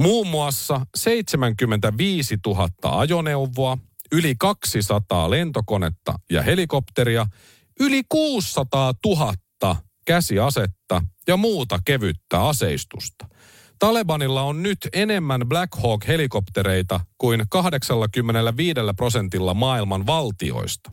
Muun 0.00 0.26
muassa 0.26 0.86
75 0.96 2.36
000 2.46 2.68
ajoneuvoa, 2.82 3.78
yli 4.12 4.34
200 4.38 5.30
lentokonetta 5.30 6.18
ja 6.30 6.42
helikopteria, 6.42 7.26
yli 7.80 8.02
600 8.08 8.94
000 9.06 9.34
käsiasetta 10.06 11.02
ja 11.28 11.36
muuta 11.36 11.78
kevyttä 11.84 12.42
aseistusta. 12.42 13.28
Talebanilla 13.78 14.42
on 14.42 14.62
nyt 14.62 14.78
enemmän 14.92 15.40
Black 15.48 15.74
Hawk-helikoptereita 15.74 17.00
kuin 17.18 17.42
85 17.48 18.74
prosentilla 18.96 19.54
maailman 19.54 20.06
valtioista. 20.06 20.90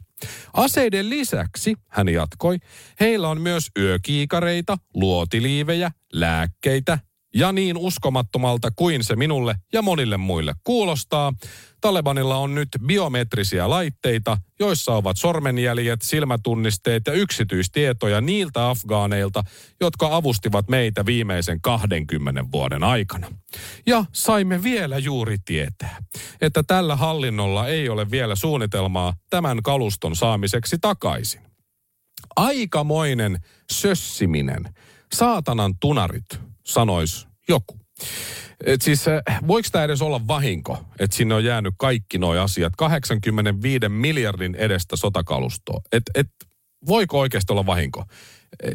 Aseiden 0.54 1.10
lisäksi, 1.10 1.76
hän 1.90 2.10
jatkoi, 2.10 2.58
heillä 3.00 3.30
on 3.30 3.42
myös 3.42 3.68
yökiikareita, 3.80 4.78
luotiliivejä, 4.94 5.92
lääkkeitä 6.14 7.00
ja 7.36 7.52
niin 7.52 7.78
uskomattomalta 7.78 8.72
kuin 8.76 9.04
se 9.04 9.16
minulle 9.16 9.56
ja 9.74 9.82
monille 9.82 10.18
muille 10.18 10.54
kuulostaa, 10.64 11.34
Talebanilla 11.82 12.38
on 12.38 12.56
nyt 12.56 12.70
biometrisiä 12.86 13.70
laitteita, 13.70 14.38
joissa 14.60 14.94
ovat 14.94 15.18
sormenjäljet, 15.18 16.02
silmätunnisteet 16.02 17.04
ja 17.08 17.14
yksityistietoja 17.14 18.22
niiltä 18.22 18.70
afgaaneilta, 18.70 19.44
jotka 19.82 20.16
avustivat 20.16 20.68
meitä 20.68 21.06
viimeisen 21.06 21.62
20 21.62 22.46
vuoden 22.52 22.84
aikana. 22.84 23.28
Ja 23.86 24.06
saimme 24.12 24.64
vielä 24.64 24.98
juuri 24.98 25.38
tietää, 25.46 25.98
että 26.42 26.64
tällä 26.64 26.96
hallinnolla 26.96 27.68
ei 27.68 27.90
ole 27.90 28.12
vielä 28.12 28.36
suunnitelmaa 28.36 29.14
tämän 29.30 29.64
kaluston 29.64 30.16
saamiseksi 30.16 30.78
takaisin. 30.82 31.42
Aikamoinen 32.36 33.40
sössiminen. 33.72 34.64
Saatanan 35.14 35.74
tunarit, 35.80 36.40
sanois 36.64 37.28
joku. 37.48 37.80
Et 38.66 38.82
siis 38.82 39.06
voiko 39.48 39.70
tämä 39.72 39.84
edes 39.84 40.02
olla 40.02 40.28
vahinko, 40.28 40.86
että 41.00 41.18
sinne 41.18 41.36
on 41.36 41.46
jäänyt 41.46 41.74
kaikki 41.78 42.18
nuo 42.18 42.40
asiat, 42.40 42.74
85 42.76 43.90
miljardin 43.90 44.56
edestä 44.56 44.96
sotakalustoa. 44.96 45.82
Et, 45.92 46.04
et, 46.16 46.28
voiko 46.88 47.20
oikeasti 47.20 47.54
olla 47.54 47.66
vahinko? 47.66 48.04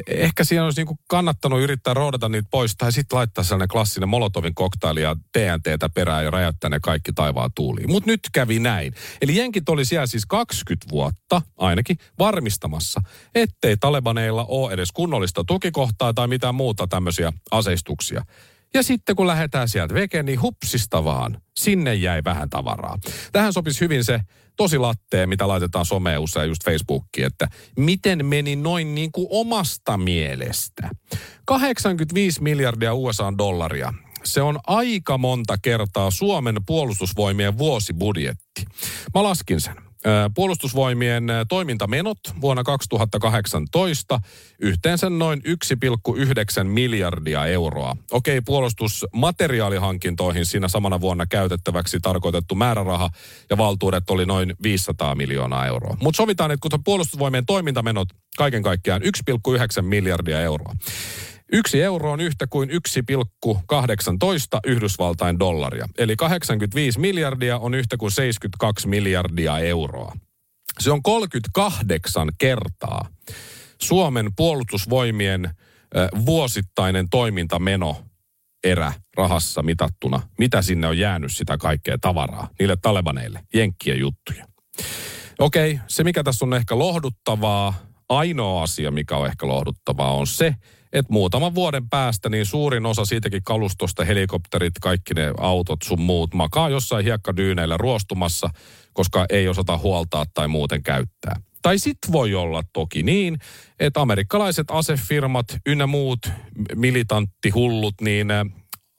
Ehkä 0.07 0.45
siinä 0.45 0.65
olisi 0.65 0.81
niinku 0.81 0.99
kannattanut 1.09 1.61
yrittää 1.61 1.95
roodata 1.95 2.29
niitä 2.29 2.49
pois 2.51 2.77
tai 2.77 2.93
sitten 2.93 3.17
laittaa 3.17 3.45
sellainen 3.45 3.69
klassinen 3.69 4.09
Molotovin 4.09 4.55
koktaili 4.55 5.03
ja 5.03 5.17
TNTtä 5.33 5.89
perään 5.89 6.25
ja 6.25 6.31
räjäyttää 6.31 6.71
ne 6.71 6.81
kaikki 6.81 7.13
taivaan 7.13 7.51
tuuliin. 7.55 7.91
Mutta 7.91 8.11
nyt 8.11 8.21
kävi 8.33 8.59
näin. 8.59 8.95
Eli 9.23 9.37
jenkit 9.37 9.69
oli 9.69 9.85
siellä 9.85 10.07
siis 10.07 10.27
20 10.27 10.87
vuotta 10.91 11.43
ainakin 11.57 11.97
varmistamassa, 12.19 13.01
ettei 13.35 13.77
Talebaneilla 13.77 14.45
ole 14.49 14.73
edes 14.73 14.93
kunnollista 14.93 15.45
tukikohtaa 15.45 16.15
tai 16.15 16.29
mitään 16.29 16.55
muuta 16.55 16.87
tämmöisiä 16.87 17.33
aseistuksia. 17.51 18.25
Ja 18.75 18.83
sitten 18.83 19.17
kun 19.17 19.27
lähdetään 19.27 19.69
sieltä 19.69 19.95
veke, 19.95 20.23
niin 20.23 20.43
hupsista 20.43 21.05
vaan. 21.05 21.41
Sinne 21.57 21.95
jäi 21.95 22.25
vähän 22.25 22.51
tavaraa. 22.51 22.99
Tähän 23.33 23.53
sopisi 23.53 23.81
hyvin 23.81 24.05
se 24.05 24.21
tosi 24.57 24.79
lattee, 24.79 25.27
mitä 25.27 25.49
laitetaan 25.49 25.87
someen 25.87 26.21
usein 26.21 26.49
just 26.49 26.65
Facebookiin, 26.65 27.27
että 27.27 27.49
miten 27.77 28.27
meni 28.27 28.57
noin 28.57 28.95
niin 28.95 29.13
kuin 29.13 29.27
omasta 29.31 29.97
mielestä. 29.97 30.89
85 31.45 32.43
miljardia 32.43 32.95
USA-dollaria. 32.95 33.95
Se 34.25 34.43
on 34.43 34.59
aika 34.67 35.19
monta 35.19 35.59
kertaa 35.63 36.11
Suomen 36.11 36.57
puolustusvoimien 36.67 37.59
vuosibudjetti. 37.59 38.65
Mä 39.15 39.23
laskin 39.23 39.61
sen. 39.61 39.88
Puolustusvoimien 40.35 41.25
toimintamenot 41.49 42.19
vuonna 42.41 42.65
2018 42.65 44.21
yhteensä 44.59 45.11
noin 45.11 45.43
1,9 46.59 46.65
miljardia 46.65 47.47
euroa. 47.47 47.97
Okei, 48.11 48.41
puolustusmateriaalihankintoihin 48.41 50.47
siinä 50.47 50.69
samana 50.69 51.01
vuonna 51.01 51.27
käytettäväksi 51.27 52.01
tarkoitettu 52.01 52.55
määräraha 52.55 53.11
ja 53.51 53.59
valtuudet 53.59 54.11
oli 54.11 54.27
noin 54.27 54.55
500 54.63 55.15
miljoonaa 55.15 55.67
euroa. 55.67 55.97
Mutta 56.03 56.17
sovitaan, 56.17 56.51
että 56.51 56.69
kun 56.71 56.83
puolustusvoimien 56.85 57.47
toimintamenot 57.47 58.09
kaiken 58.37 58.63
kaikkiaan 58.63 59.03
1,9 59.03 59.83
miljardia 59.83 60.41
euroa. 60.41 60.75
Yksi 61.53 61.83
euro 61.83 62.13
on 62.13 62.21
yhtä 62.21 62.47
kuin 62.47 62.71
1,18 62.71 62.75
Yhdysvaltain 64.67 65.39
dollaria. 65.39 65.89
Eli 65.99 66.17
85 66.17 66.99
miljardia 66.99 67.59
on 67.59 67.75
yhtä 67.75 67.97
kuin 67.97 68.11
72 68.11 68.89
miljardia 68.89 69.59
euroa. 69.59 70.17
Se 70.79 70.91
on 70.91 71.03
38 71.03 72.29
kertaa 72.39 73.09
Suomen 73.83 74.31
puolustusvoimien 74.37 75.51
vuosittainen 76.27 77.09
toimintameno 77.11 77.97
erä 78.65 78.93
rahassa 79.17 79.63
mitattuna. 79.63 80.21
Mitä 80.39 80.63
sinne 80.63 80.87
on 80.87 80.99
jäänyt 80.99 81.33
sitä 81.33 81.59
kaikkea 81.59 81.99
tavaraa 81.99 82.49
niille 82.59 82.77
talebaneille, 82.83 83.41
jenkkien 83.55 83.99
juttuja. 83.99 84.47
Okei, 85.39 85.81
se 85.89 86.05
mikä 86.05 86.23
tässä 86.25 86.45
on 86.45 86.55
ehkä 86.55 86.79
lohduttavaa, 86.79 87.75
ainoa 88.09 88.63
asia 88.63 88.91
mikä 88.91 89.17
on 89.17 89.27
ehkä 89.27 89.49
lohduttavaa 89.49 90.15
on 90.15 90.27
se, 90.27 90.55
että 90.93 91.13
muutaman 91.13 91.55
vuoden 91.55 91.89
päästä 91.89 92.29
niin 92.29 92.47
suurin 92.47 92.87
osa 92.87 93.05
siitäkin 93.05 93.45
kalustosta, 93.45 94.05
helikopterit, 94.05 94.73
kaikki 94.81 95.15
ne 95.15 95.33
autot 95.39 95.83
sun 95.83 96.01
muut 96.01 96.35
makaa 96.35 96.69
jossain 96.69 97.05
hiekkadyyneillä 97.05 97.77
ruostumassa, 97.77 98.51
koska 98.93 99.27
ei 99.31 99.49
osata 99.49 99.79
huoltaa 99.79 100.25
tai 100.35 100.49
muuten 100.49 100.83
käyttää. 100.83 101.41
Tai 101.63 101.79
sit 101.79 101.99
voi 102.13 102.35
olla 102.35 102.63
toki 102.73 103.03
niin, 103.03 103.39
että 103.81 104.01
amerikkalaiset 104.01 104.67
asefirmat 104.71 105.47
ynnä 105.67 105.87
muut 105.87 106.19
militanttihullut, 106.75 107.95
niin 108.01 108.31
äh, 108.31 108.47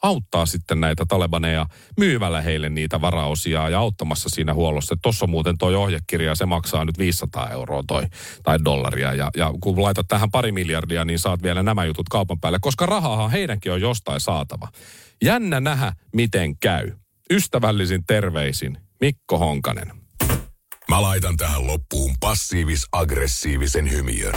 auttaa 0.04 0.46
sitten 0.46 0.82
näitä 0.82 1.06
talebaneja 1.08 1.66
myymällä 1.98 2.42
heille 2.42 2.70
niitä 2.70 3.02
varaosia 3.02 3.70
ja 3.70 3.80
auttamassa 3.80 4.30
siinä 4.30 4.54
huollossa. 4.54 4.96
Tuossa 5.02 5.26
on 5.26 5.30
muuten 5.30 5.58
toi 5.58 5.76
ohjekirja, 5.76 6.36
se 6.36 6.46
maksaa 6.46 6.86
nyt 6.86 6.98
500 6.98 7.50
euroa 7.50 7.84
toi, 7.88 8.04
tai 8.44 8.60
dollaria. 8.66 9.14
Ja, 9.14 9.32
ja 9.38 9.54
kun 9.62 9.82
laitat 9.82 10.08
tähän 10.08 10.32
pari 10.32 10.52
miljardia, 10.52 11.06
niin 11.06 11.20
saat 11.20 11.44
vielä 11.44 11.64
nämä 11.64 11.86
jutut 11.86 12.10
kaupan 12.10 12.40
päälle, 12.40 12.60
koska 12.62 12.86
rahahan 12.86 13.32
heidänkin 13.32 13.72
on 13.72 13.82
jostain 13.82 14.20
saatava. 14.20 14.68
Jännä 15.24 15.60
nähdä, 15.60 15.94
miten 16.16 16.58
käy. 16.58 16.92
Ystävällisin 17.32 18.04
terveisin, 18.08 18.78
Mikko 19.02 19.38
Honkanen. 19.38 19.92
Mä 20.90 21.02
laitan 21.02 21.38
tähän 21.38 21.68
loppuun 21.68 22.16
passiivis-aggressiivisen 22.20 23.92
hymiön. 23.92 24.34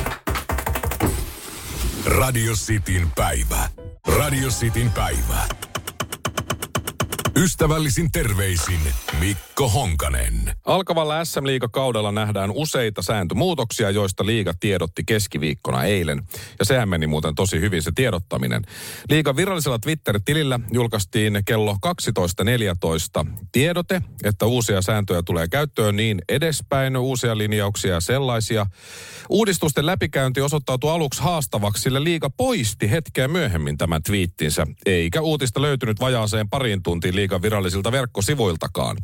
Radio 2.07 2.53
Cityn 2.53 3.11
päivä. 3.17 3.82
Radio 4.07 4.49
Cityn 4.49 4.91
päivä. 4.91 5.49
Ystävällisin 7.37 8.13
terveisin 8.13 8.81
Mikko 9.21 9.52
Honkanen. 9.61 10.53
Alkavalla 10.65 11.25
SM 11.25 11.45
kaudella 11.73 12.13
nähdään 12.13 12.51
useita 12.51 13.03
sääntömuutoksia, 13.03 13.91
joista 13.91 14.27
liiga 14.27 14.53
tiedotti 14.61 15.05
keskiviikkona 15.07 15.85
eilen. 15.85 16.23
Ja 16.59 16.65
sehän 16.65 16.89
meni 16.89 17.07
muuten 17.07 17.35
tosi 17.35 17.61
hyvin 17.61 17.83
se 17.83 17.91
tiedottaminen. 17.95 18.63
Liigan 19.11 19.37
virallisella 19.37 19.79
Twitter-tilillä 19.79 20.61
julkaistiin 20.73 21.43
kello 21.45 21.77
12.14 23.25 23.27
tiedote, 23.53 24.03
että 24.25 24.47
uusia 24.47 24.83
sääntöjä 24.83 25.23
tulee 25.23 25.49
käyttöön 25.49 25.97
niin 25.97 26.23
edespäin, 26.29 26.97
uusia 26.97 27.39
linjauksia 27.39 27.95
ja 27.95 28.01
sellaisia. 28.01 28.67
Uudistusten 29.29 29.87
läpikäynti 29.87 30.41
osoittautui 30.41 30.91
aluksi 30.91 31.23
haastavaksi, 31.23 31.83
sillä 31.83 32.05
liiga 32.05 32.31
poisti 32.31 32.91
hetkeä 32.91 33.29
myöhemmin 33.29 33.79
tämän 33.79 34.03
twiittinsä, 34.03 34.67
eikä 34.87 35.21
uutista 35.21 35.63
löytynyt 35.63 36.01
vajaaseen 36.01 36.49
pariin 36.49 36.83
tuntiin 36.83 37.17
liigan 37.17 37.43
virallisilta 37.43 37.93
verkkosivuiltakaan. 37.93 38.97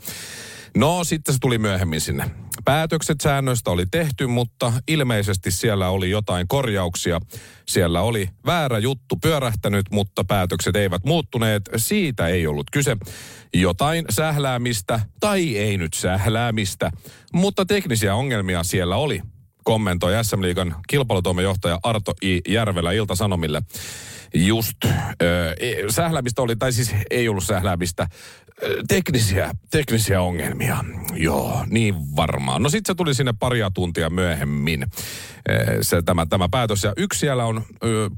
No 0.76 1.04
sitten 1.04 1.34
se 1.34 1.38
tuli 1.40 1.58
myöhemmin 1.58 2.00
sinne. 2.00 2.30
Päätökset 2.64 3.20
säännöistä 3.20 3.70
oli 3.70 3.86
tehty, 3.90 4.26
mutta 4.26 4.72
ilmeisesti 4.88 5.50
siellä 5.50 5.88
oli 5.88 6.10
jotain 6.10 6.48
korjauksia. 6.48 7.20
Siellä 7.68 8.00
oli 8.00 8.28
väärä 8.46 8.78
juttu 8.78 9.16
pyörähtänyt, 9.16 9.86
mutta 9.90 10.24
päätökset 10.24 10.76
eivät 10.76 11.04
muuttuneet. 11.04 11.62
Siitä 11.76 12.28
ei 12.28 12.46
ollut 12.46 12.70
kyse. 12.72 12.96
Jotain 13.54 14.04
sähläämistä 14.10 15.00
tai 15.20 15.56
ei 15.56 15.78
nyt 15.78 15.94
sähläämistä, 15.94 16.90
mutta 17.32 17.66
teknisiä 17.66 18.14
ongelmia 18.14 18.62
siellä 18.62 18.96
oli 18.96 19.22
kommentoi 19.64 20.24
SM 20.24 20.42
Liigan 20.42 20.76
kilpailutoimenjohtaja 20.88 21.78
Arto 21.82 22.14
I. 22.22 22.40
Järvelä 22.48 22.92
Ilta-Sanomille. 22.92 23.62
Just, 24.34 24.84
äh, 24.84 24.94
sähläämistä 25.90 26.42
oli, 26.42 26.56
tai 26.56 26.72
siis 26.72 26.94
ei 27.10 27.28
ollut 27.28 27.44
sähläämistä, 27.44 28.02
äh, 28.02 28.08
teknisiä, 28.88 29.50
teknisiä 29.70 30.22
ongelmia. 30.22 30.84
Joo, 31.14 31.64
niin 31.70 32.16
varmaan. 32.16 32.62
No 32.62 32.68
sitten 32.68 32.92
se 32.92 32.96
tuli 32.96 33.14
sinne 33.14 33.34
paria 33.38 33.70
tuntia 33.70 34.10
myöhemmin, 34.10 34.82
äh, 34.82 34.88
se, 35.82 36.02
tämä, 36.02 36.26
tämä 36.26 36.48
päätös. 36.48 36.84
Ja 36.84 36.92
yksi 36.96 37.20
siellä 37.20 37.44
on 37.44 37.62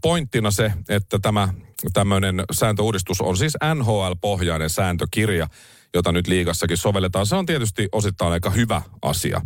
pointtina 0.03 0.51
se, 0.51 0.73
että 0.89 1.19
tämä 1.19 1.49
tämmöinen 1.93 2.45
sääntöuudistus 2.53 3.21
on 3.21 3.37
siis 3.37 3.57
NHL-pohjainen 3.75 4.71
sääntökirja, 4.71 5.49
jota 5.95 6.13
nyt 6.13 6.27
liigassakin 6.27 6.77
sovelletaan. 6.77 7.27
Se 7.27 7.37
on 7.37 7.47
tietysti 7.47 7.89
osittain 7.93 8.33
aika 8.33 8.51
hyvä 8.51 8.83
asia, 9.03 9.41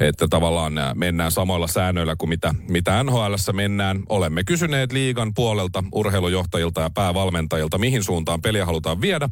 että 0.00 0.28
tavallaan 0.28 0.72
mennään 0.94 1.32
samoilla 1.32 1.66
säännöillä 1.66 2.16
kuin 2.18 2.28
mitä, 2.28 2.54
mitä 2.68 3.04
NHLssä 3.04 3.52
mennään. 3.52 4.02
Olemme 4.08 4.44
kysyneet 4.44 4.92
liigan 4.92 5.34
puolelta 5.34 5.84
urheilujohtajilta 5.92 6.80
ja 6.80 6.90
päävalmentajilta, 6.90 7.78
mihin 7.78 8.04
suuntaan 8.04 8.42
peliä 8.42 8.66
halutaan 8.66 9.00
viedä 9.00 9.28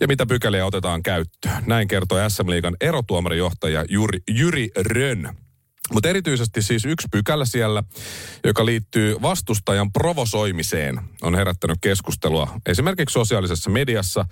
ja 0.00 0.08
mitä 0.08 0.26
pykäliä 0.26 0.66
otetaan 0.66 1.02
käyttöön. 1.02 1.64
Näin 1.66 1.88
kertoi 1.88 2.30
SM 2.30 2.50
Liigan 2.50 2.76
erotuomarijohtaja 2.80 3.84
Juri, 3.88 4.18
Jyri 4.30 4.68
Rön 4.76 5.47
mutta 5.92 6.08
erityisesti 6.08 6.62
siis 6.62 6.84
yksi 6.84 7.08
pykälä 7.12 7.44
siellä, 7.44 7.82
joka 8.44 8.66
liittyy 8.66 9.16
vastustajan 9.22 9.92
provosoimiseen, 9.92 11.00
on 11.22 11.34
herättänyt 11.34 11.78
keskustelua 11.80 12.60
esimerkiksi 12.66 13.12
sosiaalisessa 13.12 13.70
mediassa. 13.70 14.24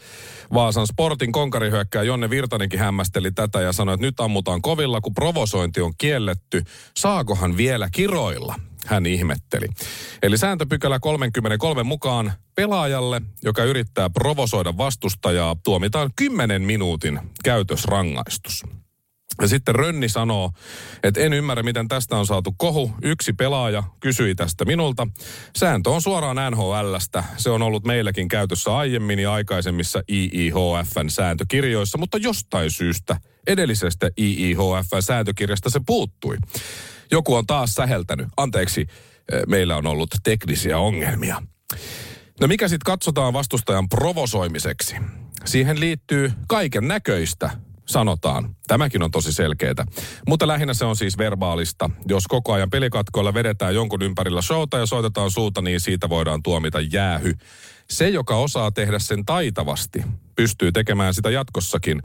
Vaasan 0.54 0.86
Sportin 0.86 1.32
konkarihyökkää 1.32 2.02
Jonne 2.02 2.30
Virtanenkin 2.30 2.80
hämmästeli 2.80 3.32
tätä 3.32 3.60
ja 3.60 3.72
sanoi, 3.72 3.94
että 3.94 4.06
nyt 4.06 4.20
ammutaan 4.20 4.62
kovilla, 4.62 5.00
kun 5.00 5.14
provosointi 5.14 5.80
on 5.80 5.92
kielletty. 5.98 6.64
Saakohan 6.96 7.56
vielä 7.56 7.88
kiroilla? 7.92 8.54
Hän 8.86 9.06
ihmetteli. 9.06 9.66
Eli 10.22 10.38
sääntöpykälä 10.38 10.98
33 10.98 11.82
mukaan 11.82 12.32
pelaajalle, 12.54 13.22
joka 13.44 13.64
yrittää 13.64 14.10
provosoida 14.10 14.76
vastustajaa, 14.76 15.56
tuomitaan 15.64 16.10
10 16.16 16.62
minuutin 16.62 17.20
käytösrangaistus. 17.44 18.64
Ja 19.40 19.48
sitten 19.48 19.74
Rönni 19.74 20.08
sanoo, 20.08 20.50
että 21.02 21.20
en 21.20 21.32
ymmärrä, 21.32 21.62
miten 21.62 21.88
tästä 21.88 22.16
on 22.16 22.26
saatu 22.26 22.54
kohu. 22.56 22.90
Yksi 23.02 23.32
pelaaja 23.32 23.82
kysyi 24.00 24.34
tästä 24.34 24.64
minulta. 24.64 25.08
Sääntö 25.56 25.90
on 25.90 26.02
suoraan 26.02 26.52
NHLstä. 26.52 27.24
Se 27.36 27.50
on 27.50 27.62
ollut 27.62 27.84
meilläkin 27.84 28.28
käytössä 28.28 28.76
aiemmin 28.76 29.18
ja 29.18 29.32
aikaisemmissa 29.32 30.02
IIHFn 30.08 31.10
sääntökirjoissa, 31.10 31.98
mutta 31.98 32.18
jostain 32.18 32.70
syystä 32.70 33.16
edellisestä 33.46 34.10
IIHFn 34.18 35.02
sääntökirjasta 35.02 35.70
se 35.70 35.80
puuttui. 35.86 36.36
Joku 37.10 37.34
on 37.34 37.46
taas 37.46 37.74
säheltänyt. 37.74 38.28
Anteeksi, 38.36 38.80
eh, 38.80 39.42
meillä 39.46 39.76
on 39.76 39.86
ollut 39.86 40.10
teknisiä 40.24 40.78
ongelmia. 40.78 41.42
No 42.40 42.46
mikä 42.46 42.68
sitten 42.68 42.86
katsotaan 42.86 43.32
vastustajan 43.32 43.88
provosoimiseksi? 43.88 44.96
Siihen 45.44 45.80
liittyy 45.80 46.32
kaiken 46.48 46.88
näköistä 46.88 47.50
sanotaan. 47.86 48.56
Tämäkin 48.66 49.02
on 49.02 49.10
tosi 49.10 49.32
selkeää. 49.32 49.86
Mutta 50.28 50.46
lähinnä 50.46 50.74
se 50.74 50.84
on 50.84 50.96
siis 50.96 51.18
verbaalista. 51.18 51.90
Jos 52.08 52.26
koko 52.26 52.52
ajan 52.52 52.70
pelikatkoilla 52.70 53.34
vedetään 53.34 53.74
jonkun 53.74 54.02
ympärillä 54.02 54.42
showta 54.42 54.78
ja 54.78 54.86
soitetaan 54.86 55.30
suuta, 55.30 55.62
niin 55.62 55.80
siitä 55.80 56.08
voidaan 56.08 56.42
tuomita 56.42 56.80
jäähy. 56.80 57.34
Se, 57.90 58.08
joka 58.08 58.36
osaa 58.36 58.70
tehdä 58.70 58.98
sen 58.98 59.24
taitavasti, 59.24 60.02
pystyy 60.36 60.72
tekemään 60.72 61.14
sitä 61.14 61.30
jatkossakin. 61.30 62.02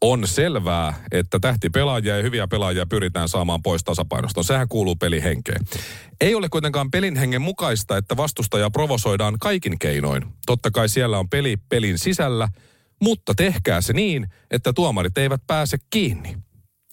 On 0.00 0.26
selvää, 0.26 0.94
että 1.12 1.38
tähtipelaajia 1.40 2.16
ja 2.16 2.22
hyviä 2.22 2.48
pelaajia 2.48 2.86
pyritään 2.86 3.28
saamaan 3.28 3.62
pois 3.62 3.84
tasapainosta. 3.84 4.42
Sehän 4.42 4.68
kuuluu 4.68 4.96
pelihenkeen. 4.96 5.60
Ei 6.20 6.34
ole 6.34 6.48
kuitenkaan 6.48 6.90
pelin 6.90 7.16
hengen 7.16 7.42
mukaista, 7.42 7.96
että 7.96 8.16
vastustaja 8.16 8.70
provosoidaan 8.70 9.34
kaikin 9.40 9.78
keinoin. 9.78 10.22
Totta 10.46 10.70
kai 10.70 10.88
siellä 10.88 11.18
on 11.18 11.28
peli 11.28 11.56
pelin 11.56 11.98
sisällä– 11.98 12.48
mutta 13.02 13.34
tehkää 13.34 13.80
se 13.80 13.92
niin, 13.92 14.26
että 14.50 14.72
tuomarit 14.72 15.18
eivät 15.18 15.42
pääse 15.46 15.76
kiinni. 15.90 16.36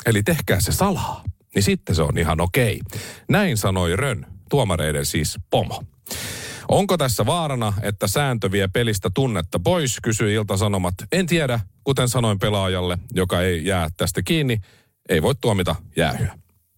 Eli 0.06 0.24
tehkää 0.24 0.60
se 0.60 0.72
salaa, 0.72 1.24
niin 1.56 1.64
sitten 1.64 1.96
se 1.96 2.02
on 2.02 2.18
ihan 2.18 2.42
okei. 2.42 2.82
Näin 3.30 3.58
sanoi 3.58 3.96
Rön, 3.96 4.26
tuomareiden 4.50 5.06
siis 5.06 5.38
pomo. 5.50 5.84
Onko 6.68 6.98
tässä 6.98 7.26
vaarana, 7.26 7.74
että 7.82 8.08
sääntö 8.08 8.52
vie 8.52 8.68
pelistä 8.68 9.10
tunnetta 9.14 9.60
pois, 9.60 9.98
kysyi 10.04 10.34
Ilta-Sanomat. 10.34 10.96
En 11.12 11.28
tiedä, 11.28 11.60
kuten 11.84 12.10
sanoin 12.10 12.40
pelaajalle, 12.40 12.98
joka 13.14 13.42
ei 13.42 13.66
jää 13.66 13.90
tästä 13.98 14.22
kiinni, 14.24 14.58
ei 15.10 15.22
voi 15.22 15.36
tuomita 15.36 15.76
jäähyä. 15.96 16.38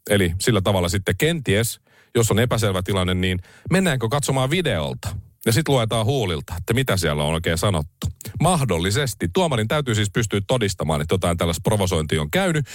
Eli 0.10 0.34
sillä 0.42 0.62
tavalla 0.62 0.90
sitten 0.90 1.18
kenties, 1.18 1.80
jos 2.16 2.32
on 2.32 2.40
epäselvä 2.40 2.82
tilanne, 2.84 3.14
niin 3.14 3.40
mennäänkö 3.72 4.08
katsomaan 4.10 4.50
videolta? 4.50 5.16
Ja 5.46 5.52
sitten 5.52 5.76
luetaan 5.76 6.06
huulilta, 6.06 6.54
että 6.58 6.74
mitä 6.74 6.98
siellä 6.98 7.24
on 7.24 7.34
oikein 7.34 7.58
sanottu. 7.58 8.08
Mahdollisesti. 8.42 9.28
Tuomarin 9.34 9.68
täytyy 9.68 9.96
siis 9.96 10.10
pystyä 10.14 10.42
todistamaan, 10.48 11.02
että 11.02 11.14
jotain 11.14 11.38
tällaista 11.38 11.62
provosointia 11.64 12.22
on 12.22 12.32
käynyt. 12.32 12.66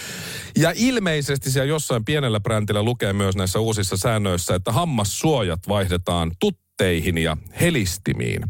Ja 0.57 0.73
ilmeisesti 0.75 1.51
siellä 1.51 1.69
jossain 1.69 2.05
pienellä 2.05 2.39
brändillä 2.39 2.83
lukee 2.83 3.13
myös 3.13 3.35
näissä 3.35 3.59
uusissa 3.59 3.97
säännöissä, 3.97 4.55
että 4.55 4.71
hammassuojat 4.71 5.59
vaihdetaan 5.67 6.31
tutteihin 6.39 7.17
ja 7.17 7.37
helistimiin. 7.61 8.43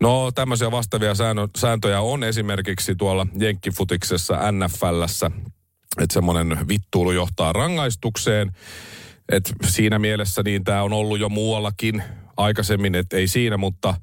No 0.00 0.30
tämmöisiä 0.34 0.70
vastaavia 0.70 1.14
säännö, 1.14 1.48
sääntöjä 1.58 2.00
on 2.00 2.24
esimerkiksi 2.24 2.94
tuolla 2.94 3.26
Jenkkifutiksessa, 3.38 4.38
NFLssä, 4.52 5.30
että 6.00 6.14
semmoinen 6.14 6.68
vittuulu 6.68 7.12
johtaa 7.12 7.52
rangaistukseen. 7.52 8.52
Et 9.32 9.52
siinä 9.66 9.98
mielessä 9.98 10.42
niin 10.42 10.64
tämä 10.64 10.82
on 10.82 10.92
ollut 10.92 11.20
jo 11.20 11.28
muuallakin 11.28 12.02
aikaisemmin, 12.36 12.94
että 12.94 13.16
ei 13.16 13.28
siinä, 13.28 13.56
mutta 13.56 13.94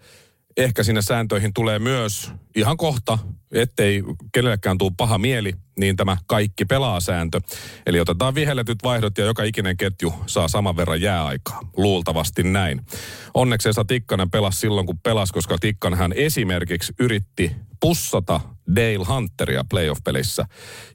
ehkä 0.57 0.83
sinne 0.83 1.01
sääntöihin 1.01 1.53
tulee 1.53 1.79
myös 1.79 2.31
ihan 2.55 2.77
kohta, 2.77 3.19
ettei 3.51 4.03
kenellekään 4.31 4.77
tule 4.77 4.91
paha 4.97 5.17
mieli, 5.17 5.53
niin 5.79 5.95
tämä 5.95 6.17
kaikki 6.27 6.65
pelaa 6.65 6.99
sääntö. 6.99 7.41
Eli 7.85 7.99
otetaan 7.99 8.35
vihelletyt 8.35 8.77
vaihdot 8.83 9.17
ja 9.17 9.25
joka 9.25 9.43
ikinen 9.43 9.77
ketju 9.77 10.13
saa 10.25 10.47
saman 10.47 10.77
verran 10.77 11.01
jääaikaa. 11.01 11.59
Luultavasti 11.77 12.43
näin. 12.43 12.81
Onneksi 13.33 13.69
Esa 13.69 13.85
Tikkanen 13.85 14.31
pelasi 14.31 14.59
silloin, 14.59 14.85
kun 14.85 14.99
pelasi, 14.99 15.33
koska 15.33 15.57
Tikkanen 15.61 15.99
hän 15.99 16.13
esimerkiksi 16.15 16.93
yritti 16.99 17.51
pussata 17.79 18.41
Dale 18.75 19.05
Hunteria 19.07 19.63
playoff-pelissä. 19.69 20.45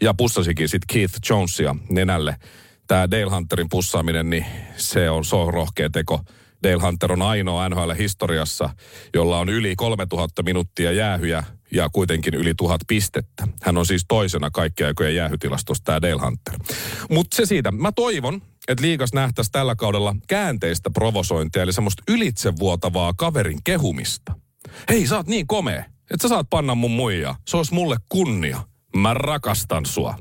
Ja 0.03 0.15
pussasikin 0.15 0.69
sitten 0.69 0.95
Keith 0.95 1.15
Jonesia 1.31 1.77
nenälle 1.91 2.37
tämä 2.89 3.11
Dale 3.11 3.31
Hunterin 3.31 3.69
pussaaminen, 3.71 4.31
niin 4.31 4.47
se 4.77 5.11
on, 5.11 5.25
se 5.25 5.37
on 5.37 5.55
rohkea 5.55 5.91
teko. 5.91 6.21
Dale 6.63 6.83
Hunter 6.83 7.13
on 7.13 7.23
ainoa 7.23 7.69
NHL-historiassa, 7.69 8.71
jolla 9.15 9.39
on 9.39 9.49
yli 9.49 9.77
3000 9.77 10.43
minuuttia 10.43 10.93
jäähyjä 10.93 11.45
ja 11.73 11.89
kuitenkin 11.93 12.35
yli 12.35 12.55
tuhat 12.55 12.81
pistettä. 12.89 13.49
Hän 13.63 13.79
on 13.79 13.87
siis 13.87 14.05
toisena 14.09 14.51
kaikkia 14.51 14.87
aikojen 14.87 15.15
jäähytilastossa 15.15 15.85
tämä 15.85 16.03
Dale 16.03 16.23
Hunter. 16.23 16.55
Mutta 17.11 17.37
se 17.37 17.47
siitä. 17.47 17.71
Mä 17.71 17.93
toivon, 17.93 18.43
että 18.69 18.85
liigas 18.85 19.13
nähtäisi 19.13 19.53
tällä 19.53 19.75
kaudella 19.77 20.17
käänteistä 20.29 20.91
provosointia, 20.91 21.63
eli 21.63 21.73
semmoista 21.73 22.03
ylitsevuotavaa 22.09 23.15
kaverin 23.17 23.59
kehumista. 23.65 24.35
Hei, 24.89 25.07
sä 25.07 25.17
oot 25.17 25.27
niin 25.27 25.47
komea, 25.47 25.85
että 26.11 26.23
sä 26.23 26.29
saat 26.29 26.47
panna 26.51 26.75
mun 26.75 26.91
muijaa. 26.91 27.37
Se 27.49 27.57
olisi 27.57 27.75
mulle 27.75 27.97
kunnia. 28.09 28.61
Mä 28.97 29.15
rakastan 29.15 29.87
sua. 29.87 30.19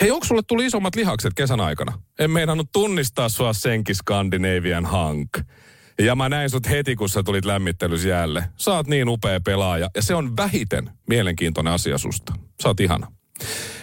Hei, 0.00 0.10
onko 0.10 0.26
sulle 0.26 0.42
tuli 0.46 0.66
isommat 0.66 0.96
lihakset 0.96 1.34
kesän 1.34 1.60
aikana? 1.60 2.02
En 2.18 2.30
meinannut 2.30 2.72
tunnistaa 2.72 3.28
sua 3.28 3.52
senkin 3.52 3.94
Scandinavian 3.94 4.86
Hank. 4.86 5.28
Ja 5.98 6.14
mä 6.14 6.28
näin 6.28 6.50
sut 6.50 6.68
heti, 6.68 6.96
kun 6.96 7.08
sä 7.08 7.22
tulit 7.22 7.44
lämmittelys 7.44 8.04
jäälle. 8.04 8.44
Sä 8.56 8.74
oot 8.74 8.86
niin 8.86 9.08
upea 9.08 9.40
pelaaja. 9.40 9.90
Ja 9.94 10.02
se 10.02 10.14
on 10.14 10.36
vähiten 10.36 10.90
mielenkiintoinen 11.08 11.72
asia 11.72 11.98
susta. 11.98 12.32
Sä 12.62 12.68
oot 12.68 12.80
ihana. 12.80 13.12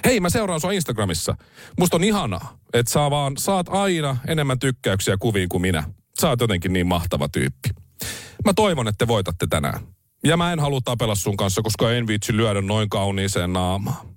Hei, 0.06 0.20
mä 0.20 0.30
seuraan 0.30 0.62
sua 0.62 0.72
Instagramissa. 0.72 1.36
Musta 1.80 1.98
on 1.98 2.04
ihanaa, 2.04 2.58
että 2.74 2.92
sä 2.92 3.10
vaan 3.10 3.38
saat 3.38 3.70
aina 3.70 4.18
enemmän 4.28 4.60
tykkäyksiä 4.60 5.18
kuviin 5.18 5.50
kuin 5.50 5.62
minä. 5.62 5.84
Sä 6.22 6.30
oot 6.30 6.42
jotenkin 6.42 6.74
niin 6.74 6.88
mahtava 6.88 7.30
tyyppi. 7.30 7.70
Mä 8.46 8.54
toivon, 8.54 8.88
että 8.88 9.06
te 9.06 9.08
voitatte 9.08 9.48
tänään. 9.48 9.80
Ja 10.24 10.38
mä 10.38 10.54
en 10.54 10.60
halua 10.60 10.80
tapella 10.84 11.16
sun 11.16 11.38
kanssa, 11.38 11.62
koska 11.62 11.92
en 11.92 12.08
viitsi 12.08 12.38
lyödä 12.38 12.62
noin 12.62 12.90
kauniiseen 12.90 13.54
naamaan. 13.54 14.13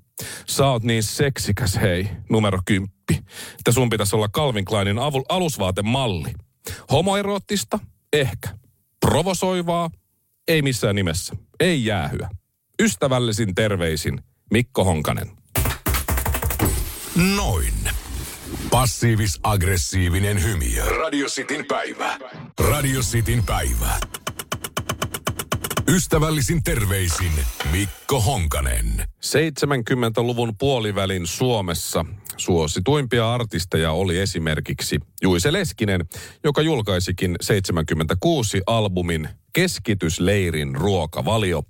Sä 0.46 0.66
oot 0.66 0.82
niin 0.82 1.02
seksikäs, 1.02 1.76
hei, 1.76 2.08
numero 2.30 2.58
kymppi. 2.64 3.14
Että 3.58 3.72
sun 3.72 3.90
pitäisi 3.90 4.16
olla 4.16 4.28
Calvin 4.28 4.64
Kleinin 4.64 4.98
avul, 4.98 5.22
alusvaatemalli. 5.28 6.32
Homoeroottista? 6.90 7.78
Ehkä. 8.12 8.48
Provosoivaa? 9.00 9.90
Ei 10.48 10.62
missään 10.62 10.94
nimessä. 10.96 11.36
Ei 11.60 11.84
jäähyä. 11.84 12.30
Ystävällisin 12.82 13.54
terveisin 13.54 14.20
Mikko 14.50 14.84
Honkanen. 14.84 15.30
Noin. 17.36 17.74
Passiivis-aggressiivinen 18.70 20.42
hymy. 20.42 20.98
Radio 20.98 21.26
Cityn 21.26 21.64
päivä. 21.64 22.18
Radio 22.70 23.00
Cityn 23.00 23.44
päivä. 23.44 23.98
Ystävällisin 25.88 26.62
terveisin 26.62 27.32
Mikko 27.72 28.20
Honkanen. 28.20 29.04
70-luvun 29.26 30.58
puolivälin 30.58 31.26
Suomessa 31.26 32.04
suosituimpia 32.36 33.34
artisteja 33.34 33.92
oli 33.92 34.18
esimerkiksi 34.18 34.98
Juise 35.22 35.52
Leskinen, 35.52 36.04
joka 36.44 36.62
julkaisikin 36.62 37.36
76 37.40 38.62
albumin 38.66 39.28
Keskitysleirin 39.52 40.74
ruokavalio. 40.74 41.62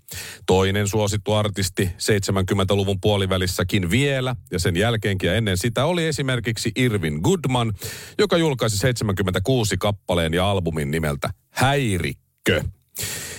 Toinen 0.46 0.88
suosittu 0.88 1.32
artisti 1.32 1.90
70-luvun 1.92 3.00
puolivälissäkin 3.00 3.90
vielä 3.90 4.36
ja 4.50 4.58
sen 4.58 4.76
jälkeenkin 4.76 5.28
ja 5.28 5.34
ennen 5.34 5.58
sitä 5.58 5.84
oli 5.84 6.06
esimerkiksi 6.06 6.72
Irvin 6.76 7.20
Goodman, 7.22 7.72
joka 8.18 8.36
julkaisi 8.36 8.78
76 8.78 9.76
kappaleen 9.78 10.34
ja 10.34 10.50
albumin 10.50 10.90
nimeltä 10.90 11.30
Häirikkö. 11.50 12.62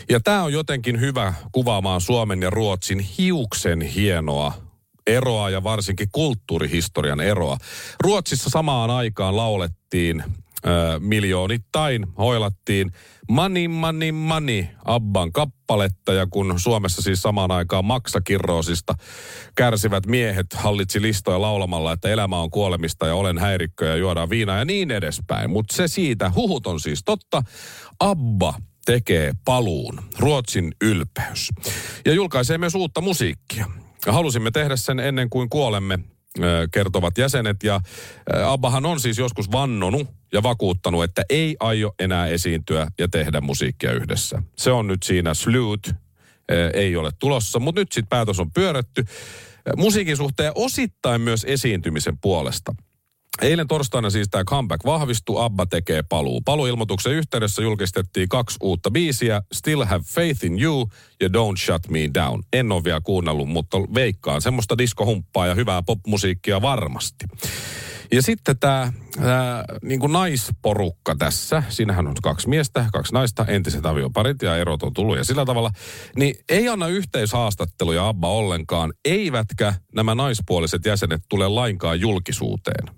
Ja 0.09 0.19
tämä 0.19 0.43
on 0.43 0.53
jotenkin 0.53 0.99
hyvä 0.99 1.33
kuvaamaan 1.51 2.01
Suomen 2.01 2.41
ja 2.41 2.49
Ruotsin 2.49 2.99
hiuksen 2.99 3.81
hienoa 3.81 4.53
eroa 5.07 5.49
ja 5.49 5.63
varsinkin 5.63 6.07
kulttuurihistorian 6.11 7.21
eroa. 7.21 7.57
Ruotsissa 8.03 8.49
samaan 8.49 8.89
aikaan 8.89 9.37
laulettiin 9.37 10.19
äh, 10.21 10.99
miljoonittain, 10.99 12.07
hoilattiin 12.17 12.91
Money, 13.29 13.67
money, 13.67 14.11
money, 14.11 14.65
Abban 14.85 15.31
kappaletta. 15.31 16.13
Ja 16.13 16.27
kun 16.27 16.59
Suomessa 16.59 17.01
siis 17.01 17.21
samaan 17.21 17.51
aikaan 17.51 17.85
maksakirroosista 17.85 18.93
kärsivät 19.55 20.05
miehet 20.05 20.53
hallitsi 20.53 21.01
listoja 21.01 21.41
laulamalla, 21.41 21.91
että 21.91 22.09
elämä 22.09 22.39
on 22.39 22.51
kuolemista 22.51 23.07
ja 23.07 23.15
olen 23.15 23.37
häirikkö 23.37 23.85
ja 23.85 23.95
juodaan 23.95 24.29
viinaa 24.29 24.57
ja 24.57 24.65
niin 24.65 24.91
edespäin. 24.91 25.49
Mutta 25.49 25.75
se 25.75 25.87
siitä, 25.87 26.31
huhut 26.35 26.67
on 26.67 26.79
siis 26.79 27.01
totta. 27.05 27.43
Abba 27.99 28.53
tekee 28.87 29.33
paluun, 29.45 29.99
Ruotsin 30.19 30.75
ylpeys. 30.81 31.49
Ja 32.05 32.13
julkaisee 32.13 32.57
myös 32.57 32.75
uutta 32.75 33.01
musiikkia. 33.01 33.65
Halusimme 34.07 34.51
tehdä 34.51 34.75
sen 34.75 34.99
ennen 34.99 35.29
kuin 35.29 35.49
kuolemme, 35.49 35.99
kertovat 36.73 37.17
jäsenet. 37.17 37.63
Ja 37.63 37.81
Abbahan 38.45 38.85
on 38.85 38.99
siis 38.99 39.17
joskus 39.17 39.51
vannonut 39.51 40.07
ja 40.33 40.43
vakuuttanut, 40.43 41.03
että 41.03 41.23
ei 41.29 41.55
aio 41.59 41.93
enää 41.99 42.27
esiintyä 42.27 42.87
ja 42.99 43.07
tehdä 43.07 43.41
musiikkia 43.41 43.91
yhdessä. 43.91 44.43
Se 44.57 44.71
on 44.71 44.87
nyt 44.87 45.03
siinä 45.03 45.33
Sloot, 45.33 45.87
ei 46.73 46.95
ole 46.95 47.11
tulossa, 47.19 47.59
mutta 47.59 47.81
nyt 47.81 47.91
sitten 47.91 48.09
päätös 48.09 48.39
on 48.39 48.51
pyörätty. 48.51 49.05
Musiikin 49.77 50.17
suhteen 50.17 50.51
osittain 50.55 51.21
myös 51.21 51.45
esiintymisen 51.49 52.17
puolesta. 52.17 52.75
Eilen 53.41 53.67
torstaina 53.67 54.09
siis 54.09 54.27
tämä 54.31 54.43
comeback 54.43 54.85
vahvistui, 54.85 55.45
Abba 55.45 55.65
tekee 55.65 56.03
paluu. 56.09 56.41
Paluilmoituksen 56.41 57.13
yhteydessä 57.13 57.61
julkistettiin 57.61 58.29
kaksi 58.29 58.57
uutta 58.61 58.91
biisiä, 58.91 59.41
Still 59.53 59.85
Have 59.85 60.03
Faith 60.07 60.45
in 60.45 60.63
You 60.63 60.89
ja 61.21 61.27
Don't 61.27 61.57
Shut 61.65 61.89
Me 61.89 61.99
Down. 62.13 62.43
En 62.53 62.71
ole 62.71 62.83
vielä 62.83 63.01
kuunnellut, 63.03 63.49
mutta 63.49 63.77
veikkaan 63.77 64.41
semmoista 64.41 64.77
diskohumppaa 64.77 65.47
ja 65.47 65.55
hyvää 65.55 65.83
popmusiikkia 65.83 66.61
varmasti. 66.61 67.25
Ja 68.11 68.21
sitten 68.21 68.59
tämä 68.59 68.91
niin 69.81 69.99
naisporukka 70.11 71.15
tässä, 71.15 71.63
siinähän 71.69 72.07
on 72.07 72.13
kaksi 72.23 72.49
miestä, 72.49 72.85
kaksi 72.93 73.13
naista, 73.13 73.45
entiset 73.45 73.85
avioparit 73.85 74.41
ja 74.41 74.57
erot 74.57 74.83
on 74.83 74.93
tullut 74.93 75.17
ja 75.17 75.23
sillä 75.23 75.45
tavalla, 75.45 75.71
niin 76.15 76.35
ei 76.49 76.69
anna 76.69 76.87
yhteishaastatteluja 76.87 78.07
Abba 78.07 78.29
ollenkaan, 78.29 78.93
eivätkä 79.05 79.73
nämä 79.95 80.15
naispuoliset 80.15 80.85
jäsenet 80.85 81.21
tule 81.29 81.47
lainkaan 81.47 81.99
julkisuuteen. 81.99 82.97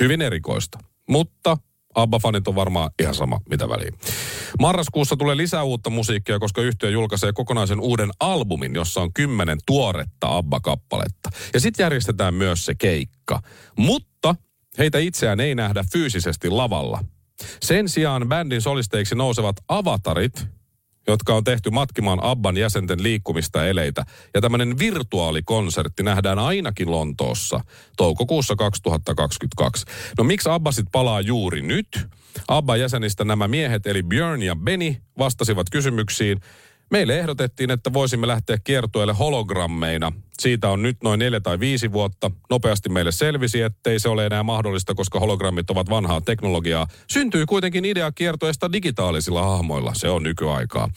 Hyvin 0.00 0.22
erikoista. 0.22 0.78
Mutta 1.08 1.56
ABBA-fanit 1.94 2.48
on 2.48 2.54
varmaan 2.54 2.90
ihan 3.02 3.14
sama, 3.14 3.40
mitä 3.50 3.68
väliä. 3.68 3.90
Marraskuussa 4.60 5.16
tulee 5.16 5.36
lisää 5.36 5.62
uutta 5.62 5.90
musiikkia, 5.90 6.38
koska 6.38 6.62
yhtiö 6.62 6.90
julkaisee 6.90 7.32
kokonaisen 7.32 7.80
uuden 7.80 8.10
albumin, 8.20 8.74
jossa 8.74 9.00
on 9.00 9.12
kymmenen 9.12 9.58
tuoretta 9.66 10.36
ABBA-kappaletta. 10.36 11.30
Ja 11.54 11.60
sitten 11.60 11.84
järjestetään 11.84 12.34
myös 12.34 12.64
se 12.64 12.74
keikka. 12.74 13.40
Mutta 13.78 14.34
heitä 14.78 14.98
itseään 14.98 15.40
ei 15.40 15.54
nähdä 15.54 15.84
fyysisesti 15.92 16.50
lavalla. 16.50 17.04
Sen 17.62 17.88
sijaan 17.88 18.28
bändin 18.28 18.62
solisteiksi 18.62 19.14
nousevat 19.14 19.56
avatarit, 19.68 20.46
jotka 21.06 21.34
on 21.34 21.44
tehty 21.44 21.70
matkimaan 21.70 22.18
Abban 22.22 22.56
jäsenten 22.56 23.02
liikkumista 23.02 23.66
eleitä. 23.66 24.04
Ja 24.34 24.40
tämmöinen 24.40 24.78
virtuaalikonsertti 24.78 26.02
nähdään 26.02 26.38
ainakin 26.38 26.90
Lontoossa 26.90 27.60
toukokuussa 27.96 28.56
2022. 28.56 29.86
No 30.18 30.24
miksi 30.24 30.48
Abba 30.48 30.72
sit 30.72 30.86
palaa 30.92 31.20
juuri 31.20 31.62
nyt? 31.62 32.06
Abban 32.48 32.80
jäsenistä 32.80 33.24
nämä 33.24 33.48
miehet 33.48 33.86
eli 33.86 34.02
Björn 34.02 34.42
ja 34.42 34.56
Benny 34.56 34.96
vastasivat 35.18 35.70
kysymyksiin. 35.70 36.40
Meille 36.90 37.18
ehdotettiin, 37.18 37.70
että 37.70 37.92
voisimme 37.92 38.26
lähteä 38.26 38.58
kiertueelle 38.64 39.12
hologrammeina 39.12 40.12
siitä 40.38 40.68
on 40.68 40.82
nyt 40.82 40.96
noin 41.02 41.18
neljä 41.18 41.40
tai 41.40 41.60
viisi 41.60 41.92
vuotta. 41.92 42.30
Nopeasti 42.50 42.88
meille 42.88 43.12
selvisi, 43.12 43.62
ettei 43.62 43.98
se 43.98 44.08
ole 44.08 44.26
enää 44.26 44.42
mahdollista, 44.42 44.94
koska 44.94 45.20
hologrammit 45.20 45.70
ovat 45.70 45.90
vanhaa 45.90 46.20
teknologiaa. 46.20 46.86
Syntyy 47.10 47.46
kuitenkin 47.46 47.84
idea 47.84 48.12
kiertoesta 48.12 48.72
digitaalisilla 48.72 49.42
hahmoilla. 49.42 49.92
Se 49.94 50.08
on 50.08 50.22
nykyaikaa. 50.22 50.88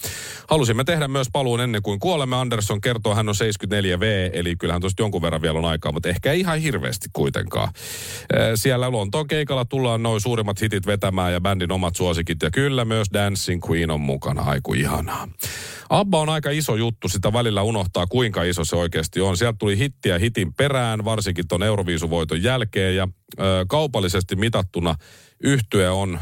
Halusimme 0.47 0.83
tehdä 0.83 1.07
myös 1.07 1.27
paluun 1.33 1.61
ennen 1.61 1.81
kuin 1.81 1.99
kuolemme. 1.99 2.35
Anderson 2.35 2.81
kertoo, 2.81 3.15
hän 3.15 3.29
on 3.29 3.35
74V, 3.35 4.03
eli 4.33 4.55
kyllähän 4.55 4.81
tuosta 4.81 5.03
jonkun 5.03 5.21
verran 5.21 5.41
vielä 5.41 5.59
on 5.59 5.65
aikaa, 5.65 5.91
mutta 5.91 6.09
ehkä 6.09 6.31
ei 6.31 6.39
ihan 6.39 6.59
hirveästi 6.59 7.09
kuitenkaan. 7.13 7.69
Siellä 8.55 8.91
Lontoon 8.91 9.27
keikalla 9.27 9.65
tullaan 9.65 10.03
noin 10.03 10.21
suurimmat 10.21 10.61
hitit 10.61 10.87
vetämään 10.87 11.33
ja 11.33 11.41
bändin 11.41 11.71
omat 11.71 11.95
suosikit. 11.95 12.41
Ja 12.41 12.51
kyllä 12.51 12.85
myös 12.85 13.07
Dancing 13.13 13.69
Queen 13.69 13.91
on 13.91 14.01
mukana. 14.01 14.41
Aiku 14.41 14.73
ihanaa. 14.73 15.27
Abba 15.89 16.19
on 16.19 16.29
aika 16.29 16.49
iso 16.49 16.75
juttu, 16.75 17.09
sitä 17.09 17.33
välillä 17.33 17.61
unohtaa 17.61 18.07
kuinka 18.07 18.43
iso 18.43 18.63
se 18.63 18.75
oikeasti 18.75 19.21
on. 19.21 19.37
Sieltä 19.37 19.57
tuli 19.59 19.77
hittiä 19.77 20.17
hitin 20.19 20.53
perään, 20.53 21.05
varsinkin 21.05 21.47
tuon 21.47 21.63
Euroviisuvoiton 21.63 22.43
jälkeen 22.43 22.95
ja 22.95 23.07
ö, 23.39 23.65
kaupallisesti 23.67 24.35
mitattuna 24.35 24.95
yhtye 25.43 25.89
on 25.89 26.19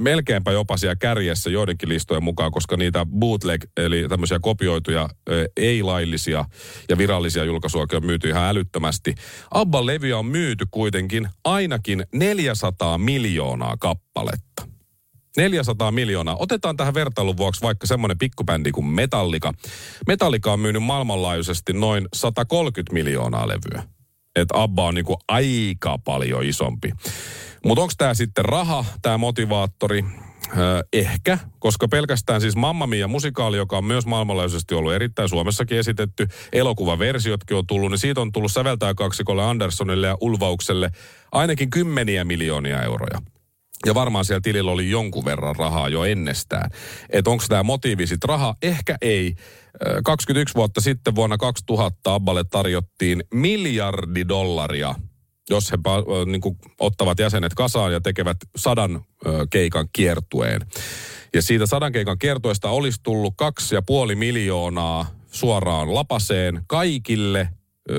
melkeinpä 0.00 0.52
jopa 0.52 0.76
siellä 0.76 0.96
kärjessä 0.96 1.50
joidenkin 1.50 1.88
listojen 1.88 2.24
mukaan, 2.24 2.52
koska 2.52 2.76
niitä 2.76 3.06
bootleg, 3.18 3.64
eli 3.76 4.08
tämmöisiä 4.08 4.38
kopioituja, 4.38 5.08
ei-laillisia 5.56 6.44
ja 6.88 6.98
virallisia 6.98 7.44
julkaisuja 7.44 7.86
on 7.92 8.06
myyty 8.06 8.28
ihan 8.28 8.44
älyttömästi. 8.44 9.14
Abban 9.50 9.86
levyä 9.86 10.18
on 10.18 10.26
myyty 10.26 10.66
kuitenkin 10.70 11.28
ainakin 11.44 12.04
400 12.14 12.98
miljoonaa 12.98 13.76
kappaletta. 13.76 14.69
400 15.36 15.92
miljoonaa. 15.92 16.36
Otetaan 16.38 16.76
tähän 16.76 16.94
vertailun 16.94 17.36
vuoksi 17.36 17.62
vaikka 17.62 17.86
semmoinen 17.86 18.18
pikkubändi 18.18 18.72
kuin 18.72 18.86
Metallica. 18.86 19.52
Metallica 20.06 20.52
on 20.52 20.60
myynyt 20.60 20.82
maailmanlaajuisesti 20.82 21.72
noin 21.72 22.08
130 22.14 22.92
miljoonaa 22.94 23.48
levyä. 23.48 23.82
että 24.36 24.62
Abba 24.62 24.84
on 24.84 24.94
niinku 24.94 25.16
aika 25.28 25.98
paljon 25.98 26.44
isompi. 26.44 26.92
Mutta 27.64 27.82
onko 27.82 27.94
tämä 27.98 28.14
sitten 28.14 28.44
raha, 28.44 28.84
tämä 29.02 29.18
motivaattori? 29.18 30.04
Öö, 30.58 30.82
ehkä, 30.92 31.38
koska 31.58 31.88
pelkästään 31.88 32.40
siis 32.40 32.56
Mamma 32.56 32.86
Mia 32.86 33.08
musikaali, 33.08 33.56
joka 33.56 33.78
on 33.78 33.84
myös 33.84 34.06
maailmanlaajuisesti 34.06 34.74
ollut 34.74 34.92
erittäin 34.92 35.28
Suomessakin 35.28 35.78
esitetty, 35.78 36.26
elokuvaversiotkin 36.52 37.56
on 37.56 37.66
tullut, 37.66 37.90
niin 37.90 37.98
siitä 37.98 38.20
on 38.20 38.32
tullut 38.32 38.52
säveltää 38.52 38.94
kaksikolle 38.94 39.44
Anderssonille 39.44 40.06
ja 40.06 40.16
Ulvaukselle 40.20 40.90
ainakin 41.32 41.70
kymmeniä 41.70 42.24
miljoonia 42.24 42.82
euroja. 42.82 43.22
Ja 43.86 43.94
varmaan 43.94 44.24
siellä 44.24 44.40
tilillä 44.40 44.70
oli 44.70 44.90
jonkun 44.90 45.24
verran 45.24 45.56
rahaa 45.56 45.88
jo 45.88 46.04
ennestään. 46.04 46.70
Että 47.10 47.30
onko 47.30 47.44
tämä 47.48 47.62
motiivi 47.62 48.06
sitten 48.06 48.28
raha? 48.28 48.54
Ehkä 48.62 48.96
ei. 49.02 49.34
21 50.04 50.54
vuotta 50.54 50.80
sitten 50.80 51.14
vuonna 51.14 51.38
2000 51.38 52.14
Abballe 52.14 52.44
tarjottiin 52.44 53.24
miljardi 53.34 54.28
dollaria– 54.28 54.94
jos 55.50 55.72
he 55.72 55.78
niin 56.26 56.40
kuin, 56.40 56.58
ottavat 56.80 57.18
jäsenet 57.18 57.54
kasaan 57.54 57.92
ja 57.92 58.00
tekevät 58.00 58.36
sadan 58.56 59.04
keikan 59.50 59.88
kiertueen. 59.92 60.60
Ja 61.34 61.42
siitä 61.42 61.66
sadan 61.66 61.92
keikan 61.92 62.18
kiertueesta 62.18 62.70
olisi 62.70 63.00
tullut 63.02 63.34
kaksi 63.36 63.74
ja 63.74 63.82
puoli 63.82 64.14
miljoonaa 64.14 65.06
suoraan 65.30 65.94
lapaseen 65.94 66.64
kaikille 66.66 67.48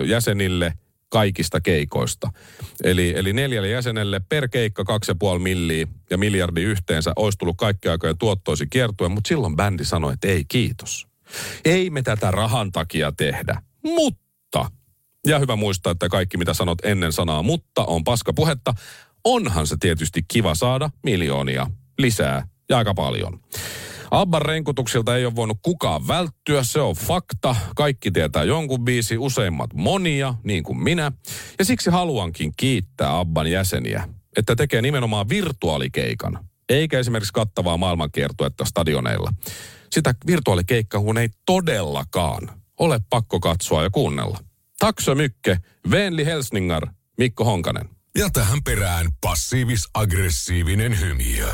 jäsenille 0.05 0.73
kaikista 1.11 1.61
keikoista. 1.61 2.31
Eli, 2.83 3.13
eli 3.17 3.33
neljälle 3.33 3.69
jäsenelle 3.69 4.21
per 4.29 4.47
keikka 4.47 4.83
kaksi 4.83 5.11
ja 5.11 5.15
puoli 5.15 5.39
milliä 5.39 5.87
ja 6.09 6.17
miljardi 6.17 6.61
yhteensä 6.61 7.13
olisi 7.15 7.37
tullut 7.37 7.57
kaikki 7.57 7.89
aikojen 7.89 8.17
tuottoisi 8.17 8.67
kiertuen, 8.69 9.11
mutta 9.11 9.27
silloin 9.27 9.55
bändi 9.55 9.85
sanoi, 9.85 10.13
että 10.13 10.27
ei 10.27 10.45
kiitos. 10.47 11.07
Ei 11.65 11.89
me 11.89 12.01
tätä 12.01 12.31
rahan 12.31 12.71
takia 12.71 13.11
tehdä, 13.11 13.61
mutta 13.83 14.71
ja 15.27 15.39
hyvä 15.39 15.55
muistaa, 15.55 15.91
että 15.91 16.09
kaikki 16.09 16.37
mitä 16.37 16.53
sanot 16.53 16.85
ennen 16.85 17.13
sanaa 17.13 17.43
mutta 17.43 17.85
on 17.85 18.03
paska 18.03 18.33
puhetta. 18.33 18.73
Onhan 19.23 19.67
se 19.67 19.75
tietysti 19.79 20.21
kiva 20.27 20.55
saada 20.55 20.89
miljoonia 21.03 21.67
lisää 21.97 22.47
ja 22.69 22.77
aika 22.77 22.93
paljon. 22.93 23.39
Abban 24.11 24.41
renkutuksilta 24.41 25.17
ei 25.17 25.25
ole 25.25 25.35
voinut 25.35 25.57
kukaan 25.61 26.07
välttyä, 26.07 26.63
se 26.63 26.81
on 26.81 26.95
fakta. 26.95 27.55
Kaikki 27.75 28.11
tietää 28.11 28.43
jonkun 28.43 28.85
biisi, 28.85 29.17
useimmat 29.17 29.73
monia, 29.73 30.33
niin 30.43 30.63
kuin 30.63 30.83
minä. 30.83 31.11
Ja 31.59 31.65
siksi 31.65 31.89
haluankin 31.89 32.51
kiittää 32.57 33.19
Abban 33.19 33.51
jäseniä, 33.51 34.09
että 34.37 34.55
tekee 34.55 34.81
nimenomaan 34.81 35.29
virtuaalikeikan, 35.29 36.45
eikä 36.69 36.99
esimerkiksi 36.99 37.33
kattavaa 37.33 37.77
maailmankiertuetta 37.77 38.65
stadioneilla. 38.65 39.33
Sitä 39.91 40.13
virtuaalikeikkaa 40.27 41.01
kun 41.01 41.17
ei 41.17 41.29
todellakaan 41.45 42.49
ole 42.79 42.99
pakko 43.09 43.39
katsoa 43.39 43.83
ja 43.83 43.89
kuunnella. 43.89 44.39
Taksö 44.79 45.15
Mykke, 45.15 45.57
Venli 45.91 46.25
Helsningar, 46.25 46.87
Mikko 47.17 47.45
Honkanen. 47.45 47.89
Ja 48.17 48.29
tähän 48.29 48.63
perään 48.63 49.07
passiivis-aggressiivinen 49.21 50.99
hymiö. 50.99 51.53